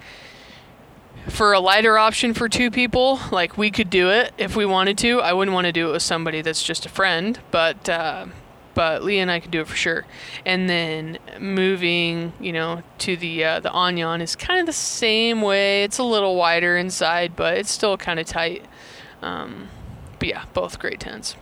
[1.30, 4.98] for a lighter option for two people, like we could do it if we wanted
[5.00, 5.22] to.
[5.22, 8.28] I wouldn't want to do it with somebody that's just a friend, but uh,
[8.74, 10.06] but Lee and I could do it for sure.
[10.46, 15.42] And then moving, you know, to the uh, the Anjan is kind of the same
[15.42, 15.84] way.
[15.84, 18.66] It's a little wider inside, but it's still kind of tight.
[19.22, 19.70] Um,
[20.20, 21.36] but yeah, both great tents.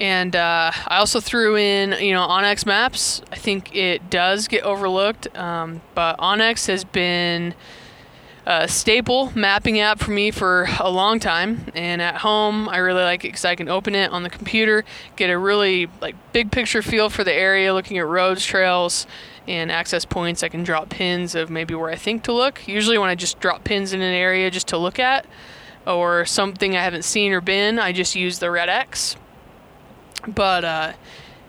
[0.00, 3.20] And uh, I also threw in, you know, onX Maps.
[3.30, 7.54] I think it does get overlooked, um, but onX has been
[8.46, 11.66] a staple mapping app for me for a long time.
[11.74, 14.86] And at home, I really like it because I can open it on the computer,
[15.16, 19.06] get a really like big picture feel for the area, looking at roads, trails,
[19.46, 20.42] and access points.
[20.42, 22.66] I can drop pins of maybe where I think to look.
[22.66, 25.26] Usually, when I just drop pins in an area just to look at,
[25.86, 29.16] or something I haven't seen or been, I just use the red X
[30.26, 30.92] but uh,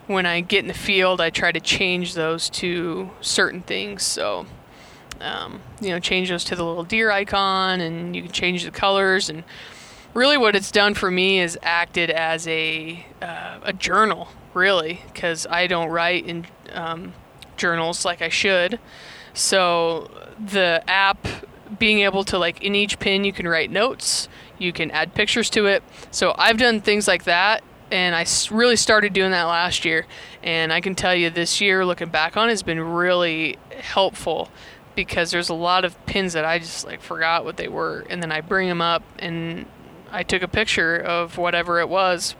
[0.07, 4.03] when I get in the field, I try to change those to certain things.
[4.03, 4.45] So,
[5.19, 8.71] um, you know, change those to the little deer icon, and you can change the
[8.71, 9.29] colors.
[9.29, 9.43] And
[10.13, 15.47] really, what it's done for me is acted as a uh, a journal, really, because
[15.47, 17.13] I don't write in um,
[17.57, 18.79] journals like I should.
[19.34, 21.27] So the app
[21.79, 25.49] being able to like in each pin you can write notes you can add pictures
[25.49, 25.81] to it
[26.12, 30.08] so i've done things like that and I really started doing that last year.
[30.41, 34.49] And I can tell you this year, looking back on, it, has been really helpful
[34.95, 38.21] because there's a lot of pins that I just like forgot what they were, and
[38.21, 39.65] then I bring them up and
[40.12, 42.36] I took a picture of whatever it was,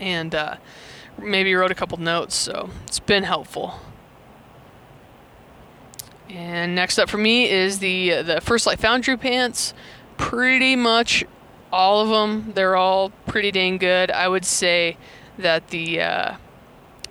[0.00, 0.56] and uh,
[1.18, 2.34] maybe wrote a couple notes.
[2.34, 3.80] So it's been helpful.
[6.28, 9.74] And next up for me is the the First Lite Foundry pants.
[10.16, 11.24] Pretty much
[11.72, 12.52] all of them.
[12.54, 14.10] They're all pretty dang good.
[14.10, 14.96] I would say
[15.38, 16.36] that the uh,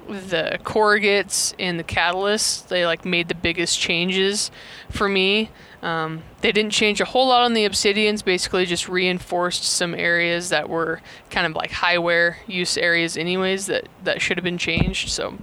[0.08, 4.52] the corrugates and the catalysts they like made the biggest changes
[4.89, 5.50] for me.
[5.82, 8.24] Um, they didn't change a whole lot on the obsidians.
[8.24, 13.67] Basically, just reinforced some areas that were kind of like high wear use areas, anyways.
[13.67, 15.10] That that should have been changed.
[15.10, 15.38] So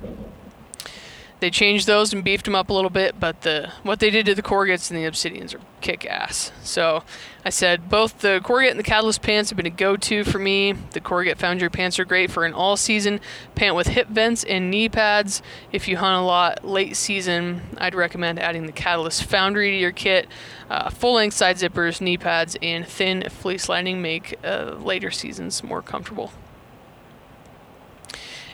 [1.44, 4.24] they changed those and beefed them up a little bit, but the what they did
[4.24, 6.50] to the corrugates and the obsidians are kick ass.
[6.62, 7.04] So
[7.44, 10.72] I said both the corrugate and the catalyst pants have been a go-to for me.
[10.72, 13.20] The corrugate foundry pants are great for an all-season
[13.54, 15.42] pant with hip vents and knee pads.
[15.70, 19.92] If you hunt a lot late season, I'd recommend adding the catalyst foundry to your
[19.92, 20.26] kit.
[20.70, 25.82] Uh, full-length side zippers, knee pads, and thin fleece lining make uh, later seasons more
[25.82, 26.32] comfortable.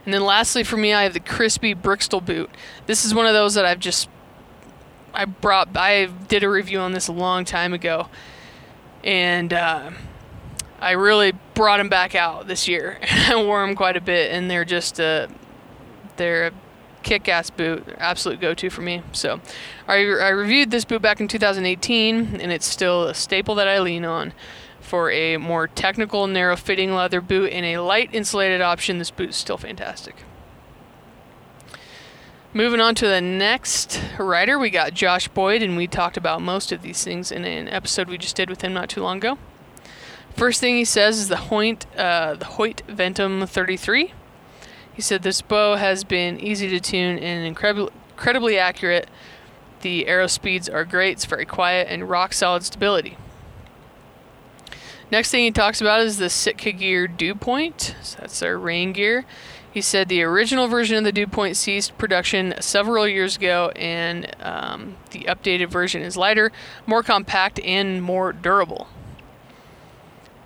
[0.04, 2.50] And then lastly for me, I have the Crispi Briksdal boot.
[2.86, 4.08] This is one of those that I've just
[5.12, 8.08] I brought I did a review on this a long time ago,
[9.02, 9.90] and uh,
[10.80, 12.98] I really brought them back out this year.
[13.10, 15.28] I wore them quite a bit, and they're just a
[16.16, 16.52] they're a
[17.02, 19.02] kick-ass boot, absolute go-to for me.
[19.12, 19.40] So,
[19.88, 23.80] I, I reviewed this boot back in 2018, and it's still a staple that I
[23.80, 24.34] lean on.
[24.90, 29.28] For a more technical, narrow fitting leather boot and a light insulated option, this boot
[29.28, 30.16] is still fantastic.
[32.52, 36.72] Moving on to the next rider, we got Josh Boyd, and we talked about most
[36.72, 39.38] of these things in an episode we just did with him not too long ago.
[40.34, 44.12] First thing he says is the Hoyt, uh, the Hoyt Ventum 33.
[44.92, 49.08] He said this bow has been easy to tune and incredibly, incredibly accurate.
[49.82, 51.12] The arrow speeds are great.
[51.12, 53.16] It's very quiet and rock solid stability.
[55.10, 57.96] Next thing he talks about is the Sitka Gear Dew Point.
[58.02, 59.24] So that's their rain gear.
[59.72, 64.34] He said the original version of the Dew Point ceased production several years ago, and
[64.40, 66.50] um, the updated version is lighter,
[66.86, 68.88] more compact, and more durable.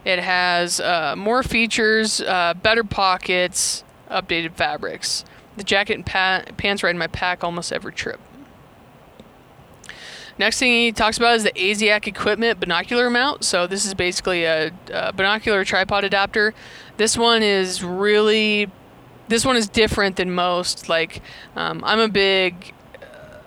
[0.05, 5.25] It has uh, more features, uh, better pockets, updated fabrics.
[5.57, 8.21] The jacket and pa- pants ride in my pack almost every trip.
[10.39, 13.45] Next thing he talks about is the ASIAC equipment binocular mount.
[13.45, 16.55] So this is basically a, a binocular tripod adapter.
[16.97, 18.71] This one is really,
[19.29, 20.89] this one is different than most.
[20.89, 21.23] Like
[21.55, 22.75] um, I'm a big,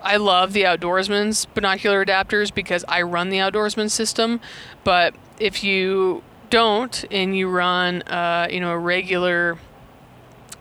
[0.01, 4.39] I love the Outdoorsman's binocular adapters because I run the Outdoorsman system.
[4.83, 9.57] But if you don't and you run, uh, you know, a regular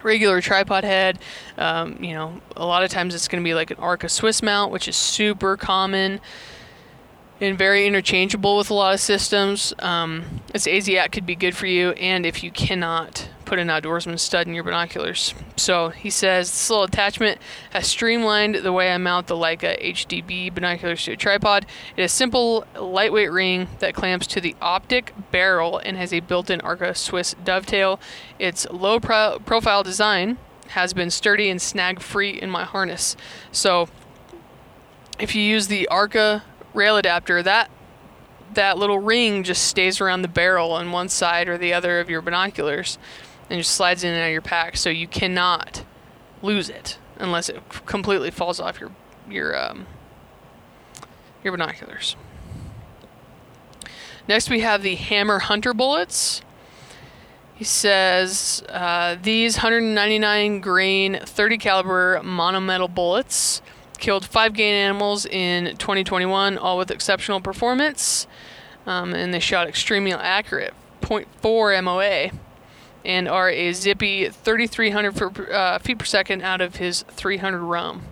[0.06, 1.18] regular tripod head.
[1.58, 4.42] Um, you know, a lot of times it's going to be like an Arca Swiss
[4.42, 6.20] mount, which is super common.
[7.40, 9.74] And very interchangeable with a lot of systems.
[9.78, 14.18] Um, this Asiat could be good for you, and if you cannot put an outdoorsman
[14.18, 15.32] stud in your binoculars.
[15.56, 20.52] So he says this little attachment has streamlined the way I mount the Leica HDB
[20.52, 21.64] binoculars to a tripod.
[21.96, 26.20] It is a simple, lightweight ring that clamps to the optic barrel and has a
[26.20, 28.00] built-in Arca Swiss dovetail.
[28.38, 30.38] Its low pro- profile design
[30.70, 33.16] has been sturdy and snag-free in my harness.
[33.52, 33.88] So
[35.20, 36.42] if you use the Arca
[36.76, 37.70] rail adapter, that
[38.54, 42.08] that little ring just stays around the barrel on one side or the other of
[42.08, 42.98] your binoculars
[43.50, 45.84] and just slides in and out of your pack, so you cannot
[46.42, 48.90] lose it unless it completely falls off your
[49.28, 49.86] your um,
[51.42, 52.16] your binoculars.
[54.28, 56.42] Next, we have the Hammer Hunter bullets.
[57.54, 63.62] He says uh, these 199 grain, 30 caliber monometal bullets
[63.96, 68.26] killed five game animals in 2021, all with exceptional performance,
[68.86, 72.30] um, and they shot extremely accurate, 0.4 MOA
[73.06, 78.02] and are a zippy 3,300 for, uh, feet per second out of his 300 RUM.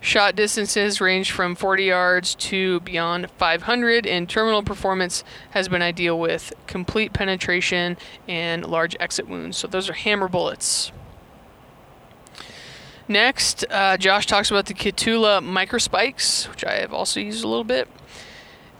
[0.00, 6.16] Shot distances range from 40 yards to beyond 500, and terminal performance has been ideal
[6.18, 7.96] with complete penetration
[8.28, 9.56] and large exit wounds.
[9.56, 10.92] So those are hammer bullets.
[13.08, 17.64] Next, uh, Josh talks about the Kahtoola microspikes, which I have also used a little
[17.64, 17.88] bit.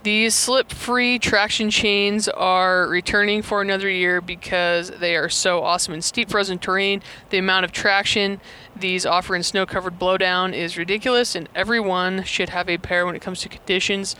[0.03, 5.95] These slip free traction chains are returning for another year because they are so awesome
[5.95, 7.01] in steep frozen terrain.
[7.31, 8.39] The amount of traction
[8.75, 13.15] these offer in snow covered blowdown is ridiculous, and everyone should have a pair when
[13.15, 14.15] it comes to conditions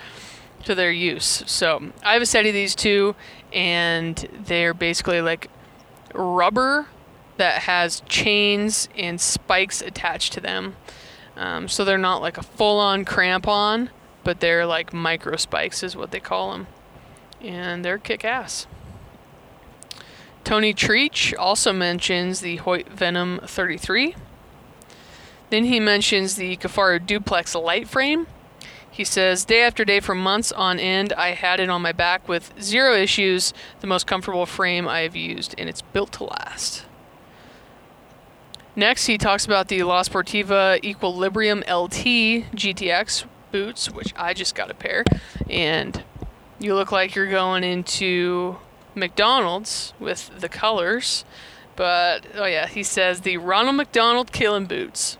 [0.65, 1.43] to their use.
[1.45, 3.15] So I have a set of these two,
[3.53, 5.49] and they're basically like
[6.13, 6.87] rubber
[7.39, 10.75] that has chains and spikes attached to them.
[11.35, 13.89] Um, so they're not like a full on crampon
[14.23, 16.67] but they're like micro spikes, is what they call them.
[17.41, 18.67] And they're kick ass.
[20.43, 24.15] Tony Treach also mentions the Hoyt Ventum 33.
[25.49, 28.27] Then he mentions the Kifaru Duplex light frame.
[28.91, 32.27] He says, day after day for months on end, I had it on my back
[32.27, 36.85] with zero issues, the most comfortable frame I have used, and it's built to last.
[38.79, 44.71] Next, he talks about the La Sportiva Equilibrium LT GTX, boots, which I just got
[44.71, 45.03] a pair,
[45.49, 46.01] and
[46.59, 48.55] you look like you're going into
[48.95, 51.25] McDonald's with the colors.
[51.75, 55.17] But oh yeah, he says the Ronald McDonald killing boots.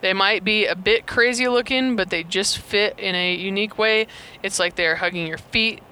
[0.00, 4.06] They might be a bit crazy looking, but they just fit in a unique way.
[4.42, 5.82] It's like they're hugging your feet.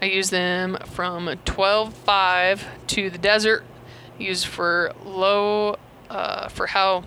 [0.00, 3.64] I use them from 12.5 to the desert.
[4.20, 5.78] Used for low,
[6.14, 7.04] uh, for how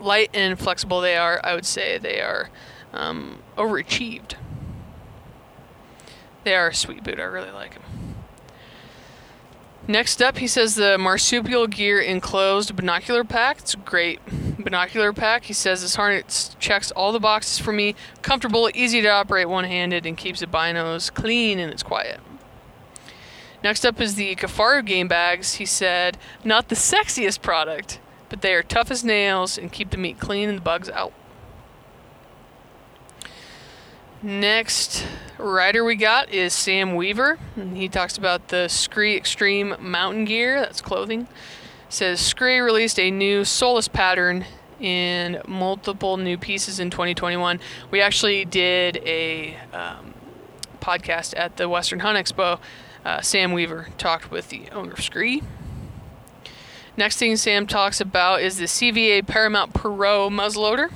[0.00, 1.40] light and flexible they are.
[1.42, 2.50] I would say they are
[2.92, 4.34] um, overachieved.
[6.44, 7.18] They are a sweet boot.
[7.18, 7.82] I really like them.
[9.88, 13.58] Next up, he says the marsupial gear enclosed binocular pack.
[13.58, 14.18] It's a great
[14.58, 15.44] binocular pack.
[15.44, 17.94] He says this harness checks all the boxes for me.
[18.22, 22.18] Comfortable, easy to operate one handed, and keeps the binos clean and it's quiet.
[23.62, 25.54] Next up is the Kifaru game bags.
[25.54, 29.96] He said, not the sexiest product, but they are tough as nails and keep the
[29.96, 31.12] meat clean and the bugs out.
[34.22, 35.06] Next
[35.38, 37.38] rider we got is Sam Weaver.
[37.74, 40.58] He talks about the Skre Extreme mountain gear.
[40.58, 41.28] That's clothing.
[41.88, 44.44] says Skre released a new Solus pattern
[44.80, 47.60] in multiple new pieces in 2021.
[47.90, 50.14] We actually did a um,
[50.80, 52.58] podcast at the Western Hunt Expo.
[53.04, 55.42] Uh, Sam Weaver talked with the owner of Skre.
[56.96, 60.90] Next thing Sam talks about is the CVA Paramount Pro muzzleloader.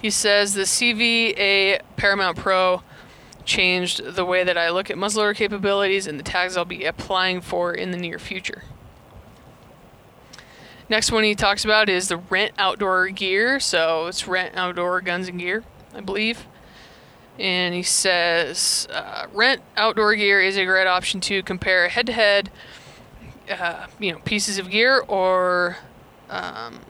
[0.00, 2.82] He says the CVA Paramount Pro
[3.44, 7.40] changed the way that I look at muzzleloader capabilities and the tags I'll be applying
[7.40, 8.62] for in the near future.
[10.88, 13.58] Next one he talks about is the rent outdoor gear.
[13.58, 16.46] So it's rent outdoor guns and gear, I believe.
[17.38, 22.12] And he says uh, rent outdoor gear is a great option to compare head to
[22.12, 22.50] head,
[23.98, 25.78] you know, pieces of gear or
[26.30, 26.80] um,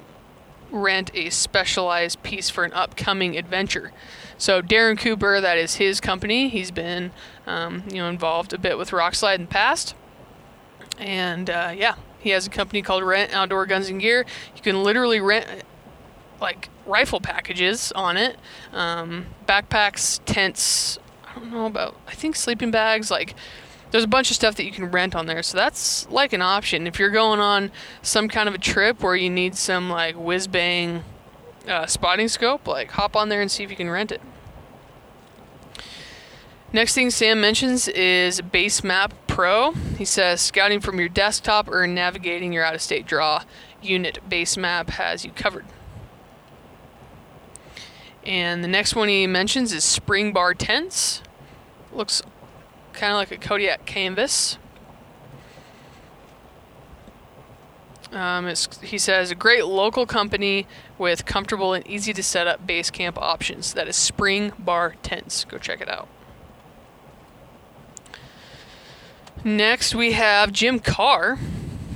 [0.70, 3.92] rent a specialized piece for an upcoming adventure.
[4.38, 6.48] So Darren Cooper, that is his company.
[6.48, 7.12] He's been,
[7.46, 9.94] um, you know, involved a bit with Rokslide in the past,
[10.98, 14.26] and uh, yeah, he has a company called Rent Outdoor Guns and Gear.
[14.56, 15.46] You can literally rent
[16.40, 18.36] like rifle packages on it,
[18.72, 20.98] um, backpacks, tents.
[21.26, 21.96] I don't know about.
[22.06, 23.34] I think sleeping bags, like
[23.94, 25.40] there's a bunch of stuff that you can rent on there.
[25.40, 26.88] So that's like an option.
[26.88, 27.70] If you're going on
[28.02, 31.04] some kind of a trip where you need some like whiz bang
[31.68, 34.20] uh, spotting scope, like hop on there and see if you can rent it.
[36.72, 39.74] Next thing Sam mentions is Base Map Pro.
[39.96, 43.44] He says scouting from your desktop or navigating your out of state draw
[43.80, 45.66] unit, Base Map has you covered.
[48.24, 51.22] And the next one he mentions is Spring Bar Tents.
[51.92, 52.24] Looks
[52.94, 54.58] kind of like a Kodiak canvas.
[58.12, 58.46] Um,
[58.82, 60.68] he says a great local company
[60.98, 63.74] with comfortable and easy to set up base camp options.
[63.74, 65.44] That is Spring Bar Tents.
[65.44, 66.08] Go check it out.
[69.42, 71.38] Next, we have Jim Carr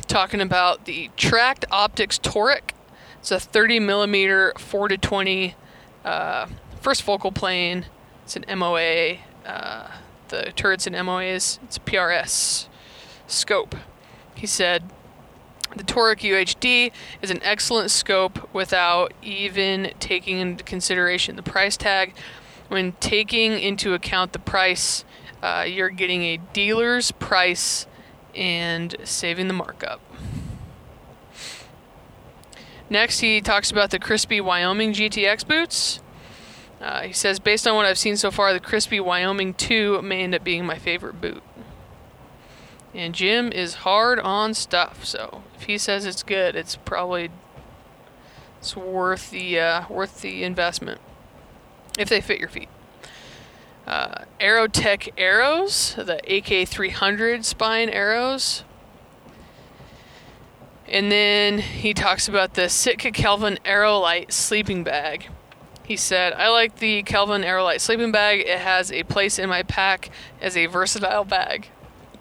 [0.09, 2.73] talking about the Tract Optics Toric.
[3.21, 5.55] It's a 30 millimeter 4 to 20
[6.05, 6.47] uh,
[6.81, 7.87] first focal plane.
[8.25, 9.19] It's an MOA.
[9.47, 9.89] Uh,
[10.29, 11.59] the turret's and MOAs.
[11.65, 12.69] It's a PRS
[13.27, 13.75] scope.
[14.35, 14.85] He said
[15.77, 22.15] the Toric UHD is an excellent scope without even taking into consideration the price tag.
[22.69, 25.05] When taking into account the price
[25.43, 27.87] uh, you're getting a dealer's price
[28.35, 30.01] and saving the markup.
[32.91, 36.01] Next, he talks about the Crispi Wyoming GTX boots.
[36.81, 40.23] Uh, he says, based on what I've seen so far, the Crispi Wyoming 2 may
[40.23, 41.43] end up being my favorite boot.
[42.95, 47.31] And Jim is hard on stuff, so if he says it's good, it's probably
[48.59, 51.01] it's worth the uh, worth the investment
[51.99, 52.69] if they fit your feet
[53.89, 58.63] uh, Aerotech arrows, the AK300 spine arrows.
[60.87, 65.31] And then he talks about the Sitka Kelvin Aerolite sleeping bag.
[65.89, 68.41] He said, I like the Kelvin Aerolite sleeping bag.
[68.41, 71.71] It has a place in my pack as a versatile bag.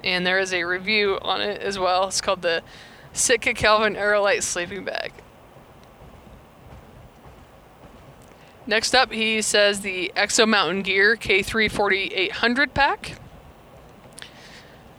[0.06, 2.08] And there is a review on it as well.
[2.08, 2.64] It's called the
[3.12, 5.12] Sitka Kelvin Aerolite sleeping bag.
[8.66, 13.20] Next up, he says the Exo Mountain Gear K3 4800 pack.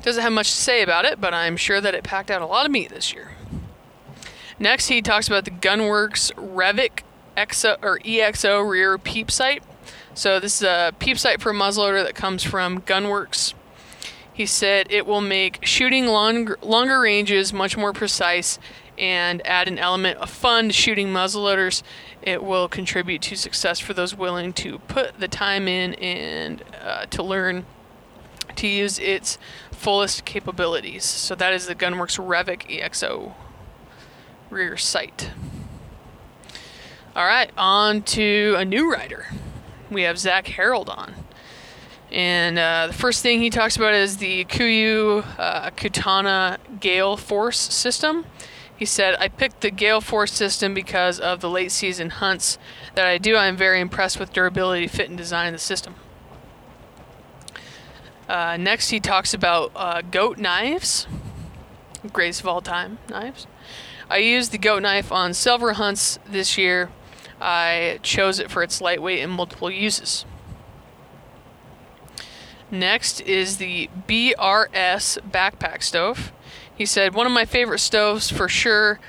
[0.03, 2.47] Doesn't have much to say about it, but I'm sure that it packed out a
[2.47, 3.31] lot of meat this year.
[4.59, 7.05] Next, he talks about the Gunwerks Revic
[7.39, 9.62] EXO or EXO rear peep sight.
[10.14, 13.55] So this is a peep sight for a muzzleloader that comes from Gunwerks.
[14.32, 18.59] He said it will make shooting longer, longer ranges much more precise
[18.97, 21.82] and add an element of fun to shooting muzzleloaders
[22.22, 27.07] it will contribute to success for those willing to put the time in and uh,
[27.07, 27.64] to learn
[28.57, 29.39] to use its
[29.70, 31.05] fullest capabilities.
[31.05, 33.34] So that is the Gunwerks Revic EXO
[34.51, 35.30] rear sight.
[37.17, 39.27] All right, on to a new rider.
[39.91, 41.15] We have Zach Harold on.
[42.13, 47.59] And uh, the first thing he talks about is the Kuiu uh, Katana Gale Force
[47.59, 48.27] system.
[48.77, 52.59] He said, I picked the Gale Force system because of the late season hunts
[52.95, 53.37] that I do.
[53.37, 55.97] I am very impressed with durability, fit, and design of the system.
[58.29, 61.07] Uh, next, he talks about uh, goat knives,
[62.13, 63.47] greatest of all time knives.
[64.11, 66.91] I used the goat knife on silver hunts this year.
[67.41, 70.24] I chose it for its lightweight and multiple uses.
[72.70, 76.32] Next is the BRS backpack stove.
[76.74, 79.01] He said, One of my favorite stoves for sure.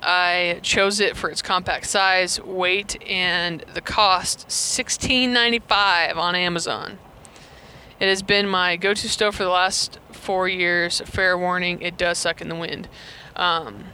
[0.00, 6.98] I chose it for its compact size, weight, and the cost $16.95 on Amazon.
[7.98, 11.00] It has been my go to stove for the last four years.
[11.00, 12.88] Fair warning, it does suck in the wind.
[13.34, 13.86] Um,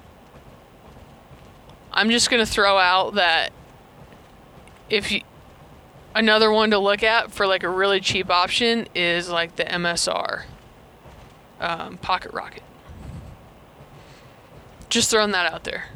[1.91, 3.51] I'm just going to throw out that
[4.91, 5.23] if you.
[6.17, 10.45] Another one to look at for like a really cheap option is like the MSR
[11.59, 12.63] um, Pocket Rocket.
[14.89, 15.87] Just throwing that out there.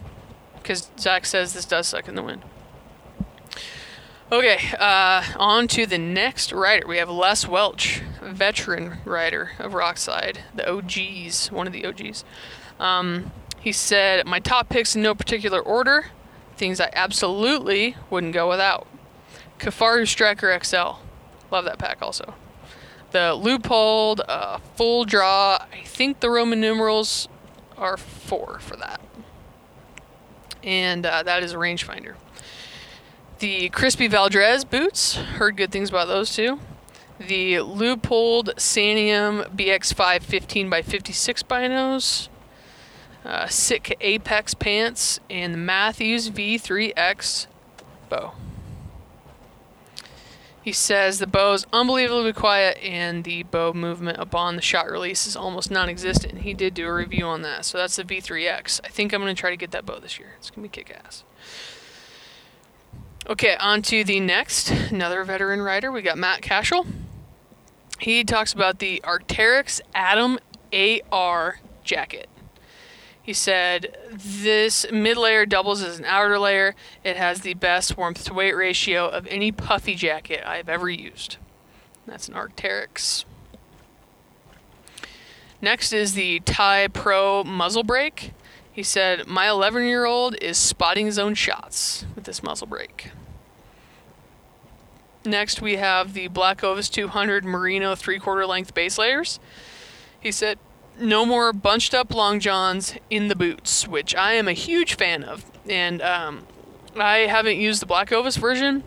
[0.57, 2.43] Because Zach says this does suck in the wind.
[4.31, 6.87] Okay, uh, on to the next rider.
[6.87, 12.25] We have Les Welch, veteran rider of Rokslide, the OGs, one of the OGs.
[12.79, 16.07] Um, he said, My top picks in no particular order,
[16.59, 18.87] things I absolutely wouldn't go without.
[19.59, 21.01] Kifaru Striker XL.
[21.51, 22.35] Love that pack also.
[23.11, 25.59] The Leupold, uh, full draw.
[25.73, 27.29] I think the Roman numerals
[27.77, 29.01] are four for that.
[30.63, 32.15] And uh, that is a rangefinder.
[33.39, 36.59] The Crispi Valdres boots, heard good things about those too.
[37.19, 42.29] The Leupold Santiam BX5 15 by 56 binos.
[43.25, 47.47] Uh, Sitka Apex pants and the Mathews V3X
[48.09, 48.33] bow.
[50.63, 55.27] He says the bow is unbelievably quiet and the bow movement upon the shot release
[55.27, 56.41] is almost non existent.
[56.41, 57.65] He did do a review on that.
[57.65, 58.81] So that's the V3X.
[58.85, 60.35] I think I'm going to try to get that bow this year.
[60.39, 61.25] It's going to be kick ass.
[63.29, 64.71] Okay, on to the next.
[64.71, 65.91] Another veteran rider.
[65.91, 66.87] We got Matt Cashel.
[67.99, 70.39] he talks about the Arc'teryx Atom
[71.11, 72.29] AR jacket.
[73.29, 76.75] He said this mid layer doubles as an outer layer.
[77.05, 81.37] It has the best warmth to weight ratio of any puffy jacket I've ever used.
[82.07, 83.27] That's an Arc'teryx.
[85.61, 88.33] Next is the Ty Pro muzzle brake.
[88.73, 93.11] He said, My 11 year old is spotting his own shots with this muzzle brake.
[95.27, 99.39] Next, we have the Black Ovis 200 Merino 3 quarter length base layers.
[100.19, 100.59] He said,
[101.01, 105.23] No more bunched up long johns in the boots, which I am a huge fan
[105.23, 105.45] of.
[105.69, 106.47] And um,
[106.97, 108.83] I haven't used the Black Ovis version,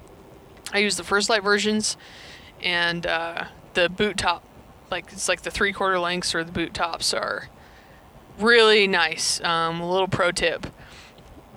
[0.73, 1.97] I use the First Lite versions
[2.61, 4.43] and uh, the boot top.
[4.89, 7.49] Like, it's like the three quarter lengths or the boot tops are
[8.37, 9.41] really nice.
[9.41, 10.67] Um, a little pro tip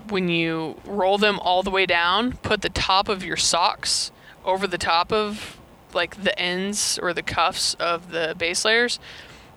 [0.08, 4.12] when you roll them all the way down, put the top of your socks
[4.44, 5.58] over the top of
[5.92, 8.98] like the ends or the cuffs of the base layers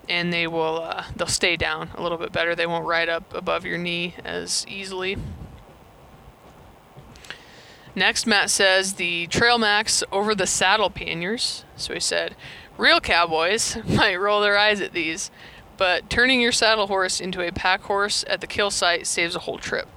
[0.10, 2.56] and they will uh, they'll stay down a little bit better.
[2.56, 5.18] They won't ride up above your knee as easily.
[7.96, 11.66] Next matt says the trail max over the saddle panniers.
[11.76, 12.36] So he said
[12.78, 15.32] real cowboys might roll their eyes at these
[15.78, 19.40] but turning your saddle horse into a pack horse at the kill site saves a
[19.40, 19.88] whole trip.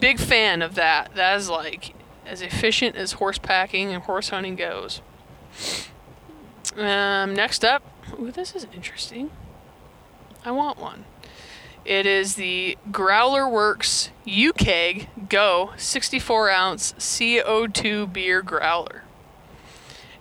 [0.00, 1.14] Big fan of that.
[1.14, 1.94] That is like
[2.26, 5.02] as efficient as horse packing and horse hunting goes.
[6.76, 7.82] Um, next up,
[8.18, 9.30] ooh, this is interesting.
[10.44, 11.04] I want one.
[11.84, 19.02] It is the GrowlerWerks UKEG Go 64 ounce CO2 beer growler.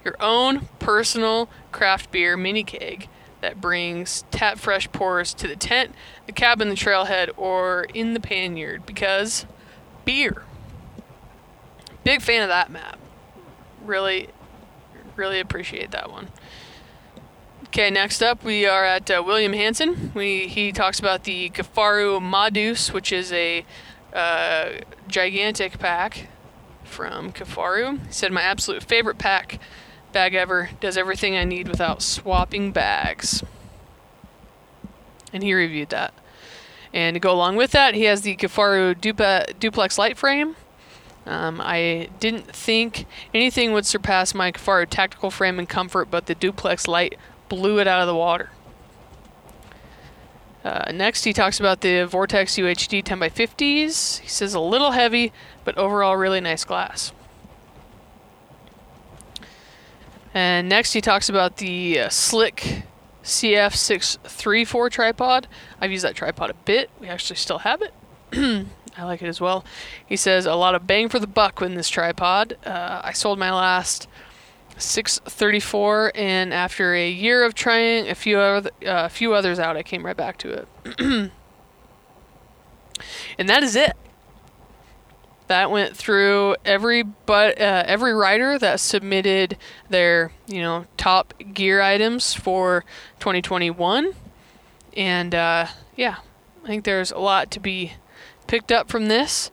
[0.04, 3.08] Your own personal craft beer mini keg
[3.40, 5.94] that brings tap fresh pours to the tent,
[6.26, 9.46] the cabin, the trailhead, or in the panniard because
[10.06, 10.44] beer.
[12.04, 13.00] Big fan of that map.
[13.84, 14.30] Really,
[15.16, 16.28] really appreciate that one.
[17.74, 20.12] Okay, next up we are at uh, William Hanson.
[20.14, 23.66] We he talks about the Kifaru Madus, which is a
[24.14, 24.74] uh,
[25.08, 26.28] gigantic pack
[26.84, 28.06] from Kifaru.
[28.06, 29.60] He said my absolute favorite pack
[30.12, 30.70] bag ever.
[30.82, 33.44] Does everything I need without swapping bags.
[35.34, 36.14] And he reviewed that.
[36.94, 40.56] And to go along with that, he has the Kifaru Dupa, Duplex Light Frame,
[41.26, 46.36] um, I didn't think anything would surpass my Kifaru tactical frame and comfort, but the
[46.36, 47.18] duplex light
[47.56, 48.50] blew it out of the water.
[50.64, 54.20] Uh, next, he talks about the Vortex UHD 10x50s.
[54.20, 55.34] He says a little heavy,
[55.66, 57.12] but overall really nice glass.
[60.34, 62.84] And next, he talks about the uh, Slik
[63.24, 65.48] CF634 tripod.
[65.82, 66.90] I've used that tripod a bit.
[67.00, 67.94] We actually still have it.
[68.98, 69.66] I like it as well.
[70.06, 72.58] He says a lot of bang for the buck with this tripod.
[72.66, 74.08] Uh, I sold my last
[74.78, 79.78] 634, and after a year of trying a few other, uh, a few others out,
[79.78, 80.68] I came right back to it.
[83.38, 83.94] and that is it.
[85.48, 89.58] That went through every but uh, every rider that submitted
[89.90, 92.86] their you know top gear items for
[93.20, 94.14] 2021,
[94.96, 96.18] and uh, yeah,
[96.64, 97.94] I think there's a lot to be
[98.48, 99.52] picked up from this.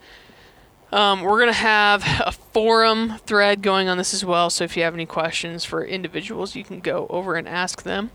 [0.93, 4.77] Um, we're going to have a forum thread going on this as well, so if
[4.77, 8.11] you have any questions for individuals, you can go over and ask them.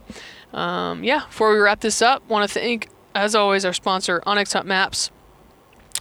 [0.52, 4.52] Um, yeah, before we wrap this up, want to thank, as always, our sponsor, onX
[4.52, 5.10] Hunt Maps,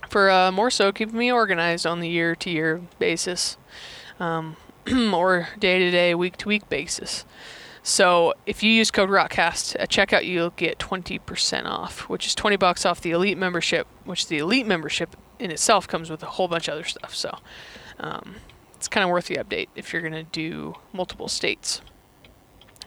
[0.10, 3.58] for uh, more so keeping me organized on the year to year basis
[4.20, 4.58] um,
[5.14, 7.26] or day to day, week to week basis.
[7.84, 12.56] So if you use code ROKCAST at checkout, you'll get 20% off, which is 20
[12.56, 16.48] bucks off the Elite membership, which the Elite membership in itself comes with a whole
[16.48, 17.16] bunch of other stuff.
[17.16, 17.38] So
[18.00, 18.36] um,
[18.76, 21.82] it's kind of worth the update if you're going to do multiple states.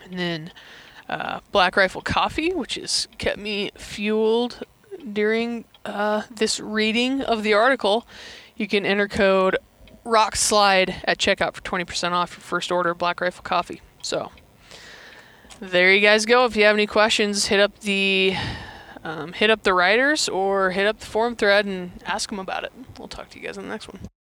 [0.04, 0.52] And then
[1.08, 4.62] uh, Black Rifle Coffee, which has kept me fueled
[5.12, 8.06] during uh, this reading of the article.
[8.56, 9.56] You can enter code
[10.04, 13.80] ROKSLIDE at checkout for 20% off your first order of Black Rifle Coffee.
[14.02, 14.30] So
[15.60, 16.44] there you guys go.
[16.44, 18.34] If you have any questions, hit up the
[19.08, 22.64] um, hit up the writers or hit up the forum thread and ask them about
[22.64, 22.72] it.
[22.98, 24.00] We'll talk to you guys in the next one.